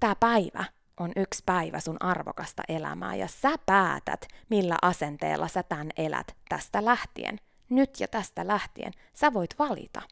Tää 0.00 0.14
päivä 0.20 0.64
on 1.00 1.12
yksi 1.16 1.42
päivä 1.46 1.80
sun 1.80 1.96
arvokasta 2.00 2.62
elämää 2.68 3.14
ja 3.14 3.28
sä 3.28 3.50
päätät, 3.66 4.28
millä 4.50 4.76
asenteella 4.82 5.48
sä 5.48 5.62
tän 5.62 5.90
elät 5.96 6.36
tästä 6.48 6.84
lähtien. 6.84 7.38
Nyt 7.68 8.00
ja 8.00 8.08
tästä 8.08 8.46
lähtien. 8.46 8.92
Sä 9.14 9.32
voit 9.32 9.54
valita. 9.58 10.02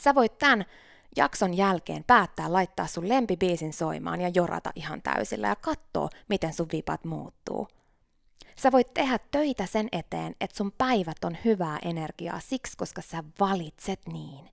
Sä 0.00 0.14
voit 0.14 0.38
tämän 0.38 0.64
jakson 1.16 1.56
jälkeen 1.56 2.04
päättää 2.04 2.52
laittaa 2.52 2.86
sun 2.86 3.08
lempibiisin 3.08 3.72
soimaan 3.72 4.20
ja 4.20 4.30
jorata 4.34 4.70
ihan 4.74 5.02
täysillä 5.02 5.48
ja 5.48 5.56
katsoa, 5.56 6.08
miten 6.28 6.52
sun 6.52 6.68
vipat 6.72 7.04
muuttuu. 7.04 7.68
Sä 8.56 8.72
voit 8.72 8.94
tehdä 8.94 9.18
töitä 9.30 9.66
sen 9.66 9.88
eteen, 9.92 10.34
että 10.40 10.56
sun 10.56 10.72
päivät 10.78 11.24
on 11.24 11.36
hyvää 11.44 11.78
energiaa 11.82 12.40
siksi, 12.40 12.76
koska 12.76 13.02
sä 13.02 13.24
valitset 13.40 14.00
niin. 14.06 14.50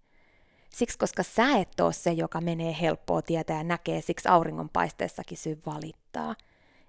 Siksi, 0.70 0.98
koska 0.98 1.24
sä 1.24 1.58
et 1.58 1.80
ole 1.80 1.94
se, 1.94 2.12
joka 2.12 2.42
menee 2.42 2.78
helppoa 2.82 3.22
tietä 3.22 3.54
ja 3.54 3.64
näkee 3.64 4.02
siksi 4.02 4.30
auringonpaisteessakin 4.30 5.38
syy 5.38 5.62
valittaa. 5.66 6.36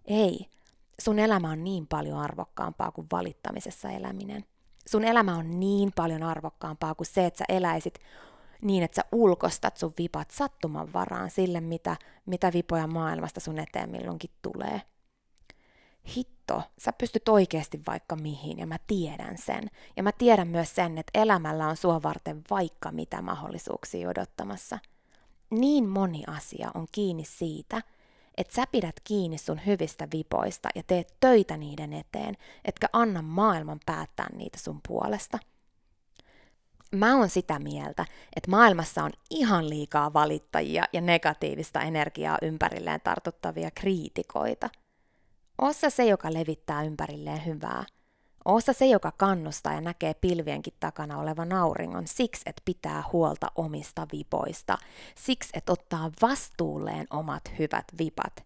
Ei, 0.04 0.46
sun 0.98 1.18
elämä 1.18 1.50
on 1.50 1.64
niin 1.64 1.86
paljon 1.86 2.18
arvokkaampaa 2.18 2.90
kuin 2.90 3.06
valittamisessa 3.12 3.90
eläminen. 3.90 4.44
Sun 4.86 5.04
elämä 5.04 5.36
on 5.36 5.60
niin 5.60 5.92
paljon 5.96 6.22
arvokkaampaa 6.22 6.94
kuin 6.94 7.06
se, 7.06 7.26
että 7.26 7.38
sä 7.38 7.44
eläisit 7.48 7.98
niin, 8.62 8.82
että 8.82 8.94
sä 8.94 9.08
ulkostat 9.12 9.76
sun 9.76 9.92
vipat 9.98 10.30
sattuman 10.30 10.92
varaan 10.92 11.30
sille, 11.30 11.60
mitä, 11.60 11.96
mitä 12.26 12.52
vipoja 12.52 12.86
maailmasta 12.86 13.40
sun 13.40 13.58
eteen 13.58 13.90
milloinkin 13.90 14.30
tulee 14.42 14.82
hitto, 16.16 16.62
sä 16.78 16.92
pystyt 16.92 17.28
oikeasti 17.28 17.80
vaikka 17.86 18.16
mihin 18.16 18.58
ja 18.58 18.66
mä 18.66 18.76
tiedän 18.86 19.38
sen. 19.38 19.70
Ja 19.96 20.02
mä 20.02 20.12
tiedän 20.12 20.48
myös 20.48 20.74
sen, 20.74 20.98
että 20.98 21.20
elämällä 21.20 21.68
on 21.68 21.76
sua 21.76 22.02
varten 22.02 22.42
vaikka 22.50 22.92
mitä 22.92 23.22
mahdollisuuksia 23.22 24.08
odottamassa. 24.08 24.78
Niin 25.50 25.88
moni 25.88 26.22
asia 26.26 26.70
on 26.74 26.86
kiinni 26.92 27.24
siitä, 27.24 27.82
että 28.36 28.54
sä 28.54 28.64
pidät 28.72 29.00
kiinni 29.04 29.38
sun 29.38 29.60
hyvistä 29.66 30.08
vipoista 30.12 30.68
ja 30.74 30.82
teet 30.86 31.16
töitä 31.20 31.56
niiden 31.56 31.92
eteen, 31.92 32.36
etkä 32.64 32.86
anna 32.92 33.22
maailman 33.22 33.80
päättää 33.86 34.26
niitä 34.36 34.58
sun 34.58 34.80
puolesta. 34.88 35.38
Mä 36.96 37.16
oon 37.16 37.28
sitä 37.28 37.58
mieltä, 37.58 38.06
että 38.36 38.50
maailmassa 38.50 39.04
on 39.04 39.12
ihan 39.30 39.70
liikaa 39.70 40.12
valittajia 40.12 40.84
ja 40.92 41.00
negatiivista 41.00 41.80
energiaa 41.80 42.38
ympärilleen 42.42 43.00
tartuttavia 43.04 43.70
kriitikoita– 43.70 44.70
Ossa 45.58 45.90
se, 45.90 46.04
joka 46.04 46.32
levittää 46.32 46.82
ympärilleen 46.82 47.46
hyvää. 47.46 47.84
Ossa 48.44 48.72
se, 48.72 48.86
joka 48.86 49.12
kannustaa 49.16 49.72
ja 49.72 49.80
näkee 49.80 50.14
pilvienkin 50.14 50.72
takana 50.80 51.18
olevan 51.18 51.52
auringon 51.52 52.06
siksi, 52.06 52.42
että 52.46 52.62
pitää 52.64 53.04
huolta 53.12 53.46
omista 53.54 54.06
vipoista, 54.12 54.78
siksi, 55.14 55.50
että 55.54 55.72
ottaa 55.72 56.10
vastuulleen 56.22 57.06
omat 57.10 57.42
hyvät 57.58 57.84
vipat. 57.98 58.44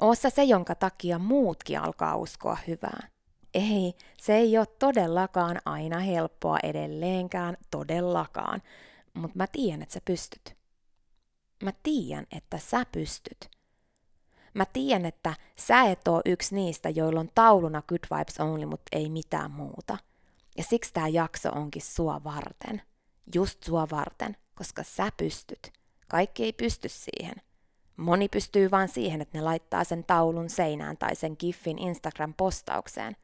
Ossa 0.00 0.30
se, 0.30 0.44
jonka 0.44 0.74
takia 0.74 1.18
muutkin 1.18 1.80
alkaa 1.80 2.16
uskoa 2.16 2.56
hyvää. 2.66 3.08
Ei, 3.54 3.94
se 4.16 4.36
ei 4.36 4.58
ole 4.58 4.66
todellakaan 4.78 5.58
aina 5.64 5.98
helppoa 5.98 6.58
edelleenkään, 6.62 7.56
todellakaan, 7.70 8.62
mutta 9.14 9.36
mä 9.36 9.46
tiedän, 9.46 9.82
että 9.82 9.92
sä 9.92 10.00
pystyt. 10.04 10.56
Mä 11.62 11.72
tiedän, 11.82 12.26
että 12.36 12.58
sä 12.58 12.86
pystyt. 12.92 13.50
Mä 14.54 14.64
tiedän, 14.64 15.04
että 15.04 15.34
sä 15.56 15.82
et 15.82 16.08
oo 16.08 16.22
yksi 16.24 16.54
niistä, 16.54 16.88
joilla 16.88 17.20
on 17.20 17.30
tauluna 17.34 17.82
Good 17.82 18.18
Vibes 18.18 18.40
Only, 18.40 18.66
mutta 18.66 18.88
ei 18.92 19.10
mitään 19.10 19.50
muuta. 19.50 19.98
Ja 20.56 20.64
siksi 20.64 20.92
tämä 20.92 21.08
jakso 21.08 21.50
onkin 21.50 21.82
sua 21.82 22.24
varten. 22.24 22.82
Just 23.34 23.62
sua 23.62 23.86
varten, 23.90 24.36
koska 24.54 24.82
sä 24.82 25.12
pystyt. 25.16 25.72
Kaikki 26.08 26.44
ei 26.44 26.52
pysty 26.52 26.88
siihen. 26.88 27.34
Moni 27.96 28.28
pystyy 28.28 28.70
vain 28.70 28.88
siihen, 28.88 29.20
että 29.20 29.38
ne 29.38 29.44
laittaa 29.44 29.84
sen 29.84 30.04
taulun 30.04 30.50
seinään 30.50 30.96
tai 30.96 31.16
sen 31.16 31.36
giffin 31.38 31.78
Instagram-postaukseen, 31.78 33.16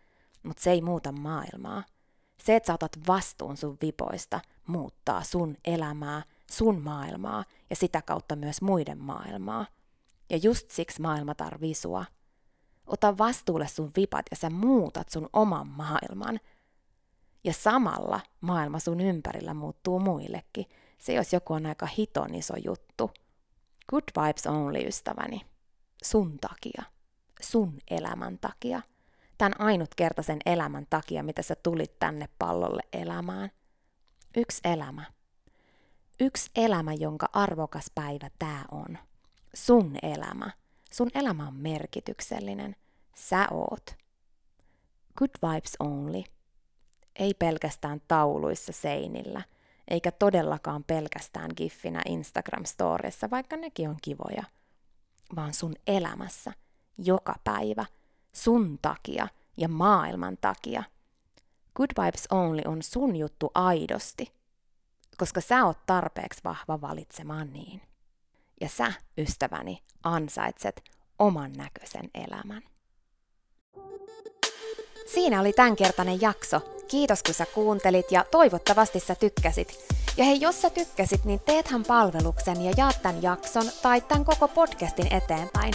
mutta 0.44 0.62
se 0.62 0.70
ei 0.70 0.82
muuta 0.82 1.12
maailmaa. 1.12 1.84
Se, 2.38 2.56
että 2.56 2.66
sä 2.66 2.74
otat 2.74 2.98
vastuun 3.06 3.56
sun 3.56 3.76
vipoista, 3.82 4.40
muuttaa 4.66 5.22
sun 5.22 5.56
elämää, 5.64 6.22
sun 6.50 6.82
maailmaa 6.82 7.44
ja 7.70 7.76
sitä 7.76 8.02
kautta 8.02 8.36
myös 8.36 8.62
muiden 8.62 8.98
maailmaa. 8.98 9.66
Ja 10.30 10.36
just 10.36 10.70
siksi 10.70 11.02
maailma 11.02 11.34
tarvii 11.34 11.74
sua. 11.74 12.04
Ota 12.86 13.18
vastuulle 13.18 13.68
sun 13.68 13.90
vipat 13.96 14.26
ja 14.30 14.36
sä 14.36 14.50
muutat 14.50 15.08
sun 15.08 15.28
oman 15.32 15.68
maailman. 15.68 16.40
Ja 17.44 17.52
samalla 17.52 18.20
maailma 18.40 18.78
sun 18.78 19.00
ympärillä 19.00 19.54
muuttuu 19.54 20.00
muillekin. 20.00 20.66
Se 20.98 21.12
jos 21.12 21.32
joku 21.32 21.52
on 21.52 21.66
aika 21.66 21.86
hiton 21.86 22.34
iso 22.34 22.54
juttu. 22.64 23.10
Good 23.88 24.04
vibes 24.16 24.46
only, 24.46 24.78
ystäväni. 24.86 25.40
Sun 26.04 26.38
takia. 26.38 26.82
Sun 27.40 27.78
elämän 27.90 28.38
takia. 28.38 28.82
Tämän 29.44 29.60
ainutkertaisen 29.60 30.38
elämän 30.46 30.86
takia, 30.90 31.22
mitä 31.22 31.42
sä 31.42 31.54
tulit 31.54 31.98
tänne 31.98 32.28
pallolle 32.38 32.82
elämään. 32.92 33.50
Yksi 34.36 34.60
elämä. 34.64 35.04
Yksi 36.20 36.50
elämä, 36.56 36.92
jonka 36.92 37.26
arvokas 37.32 37.90
päivä 37.94 38.30
tää 38.38 38.64
on 38.70 38.98
sun 39.54 39.96
elämä. 40.02 40.50
Sun 40.92 41.10
elämä 41.14 41.48
on 41.48 41.54
merkityksellinen. 41.54 42.76
Sä 43.16 43.48
oot. 43.50 43.96
Good 45.16 45.30
vibes 45.42 45.76
only. 45.80 46.22
Ei 47.16 47.34
pelkästään 47.34 48.00
tauluissa 48.08 48.72
seinillä, 48.72 49.42
eikä 49.88 50.10
todellakaan 50.10 50.84
pelkästään 50.84 51.50
giffinä 51.56 52.00
Instagram-storissa, 52.08 53.30
vaikka 53.30 53.56
nekin 53.56 53.88
on 53.88 53.96
kivoja, 54.02 54.44
vaan 55.36 55.54
sun 55.54 55.74
elämässä, 55.86 56.52
joka 56.98 57.34
päivä, 57.44 57.84
sun 58.34 58.78
takia 58.82 59.28
ja 59.56 59.68
maailman 59.68 60.36
takia. 60.40 60.82
Good 61.74 61.90
vibes 62.04 62.26
only 62.30 62.62
on 62.64 62.82
sun 62.82 63.16
juttu 63.16 63.50
aidosti, 63.54 64.32
koska 65.18 65.40
sä 65.40 65.64
oot 65.64 65.78
tarpeeksi 65.86 66.40
vahva 66.44 66.80
valitsemaan 66.80 67.52
niin 67.52 67.82
ja 68.60 68.68
sä, 68.68 68.92
ystäväni, 69.18 69.82
ansaitset 70.02 70.84
oman 71.18 71.52
näköisen 71.52 72.10
elämän. 72.14 72.62
Siinä 75.06 75.40
oli 75.40 75.52
tämänkertainen 75.52 76.20
jakso. 76.20 76.60
Kiitos 76.88 77.22
kun 77.22 77.34
sä 77.34 77.46
kuuntelit 77.46 78.12
ja 78.12 78.24
toivottavasti 78.30 79.00
sä 79.00 79.14
tykkäsit. 79.14 79.68
Ja 80.16 80.24
hei, 80.24 80.40
jos 80.40 80.62
sä 80.62 80.70
tykkäsit, 80.70 81.24
niin 81.24 81.40
teethän 81.40 81.82
palveluksen 81.82 82.62
ja 82.62 82.72
jaat 82.76 83.02
tämän 83.02 83.22
jakson 83.22 83.64
tai 83.82 84.00
tämän 84.00 84.24
koko 84.24 84.48
podcastin 84.48 85.14
eteenpäin. 85.14 85.74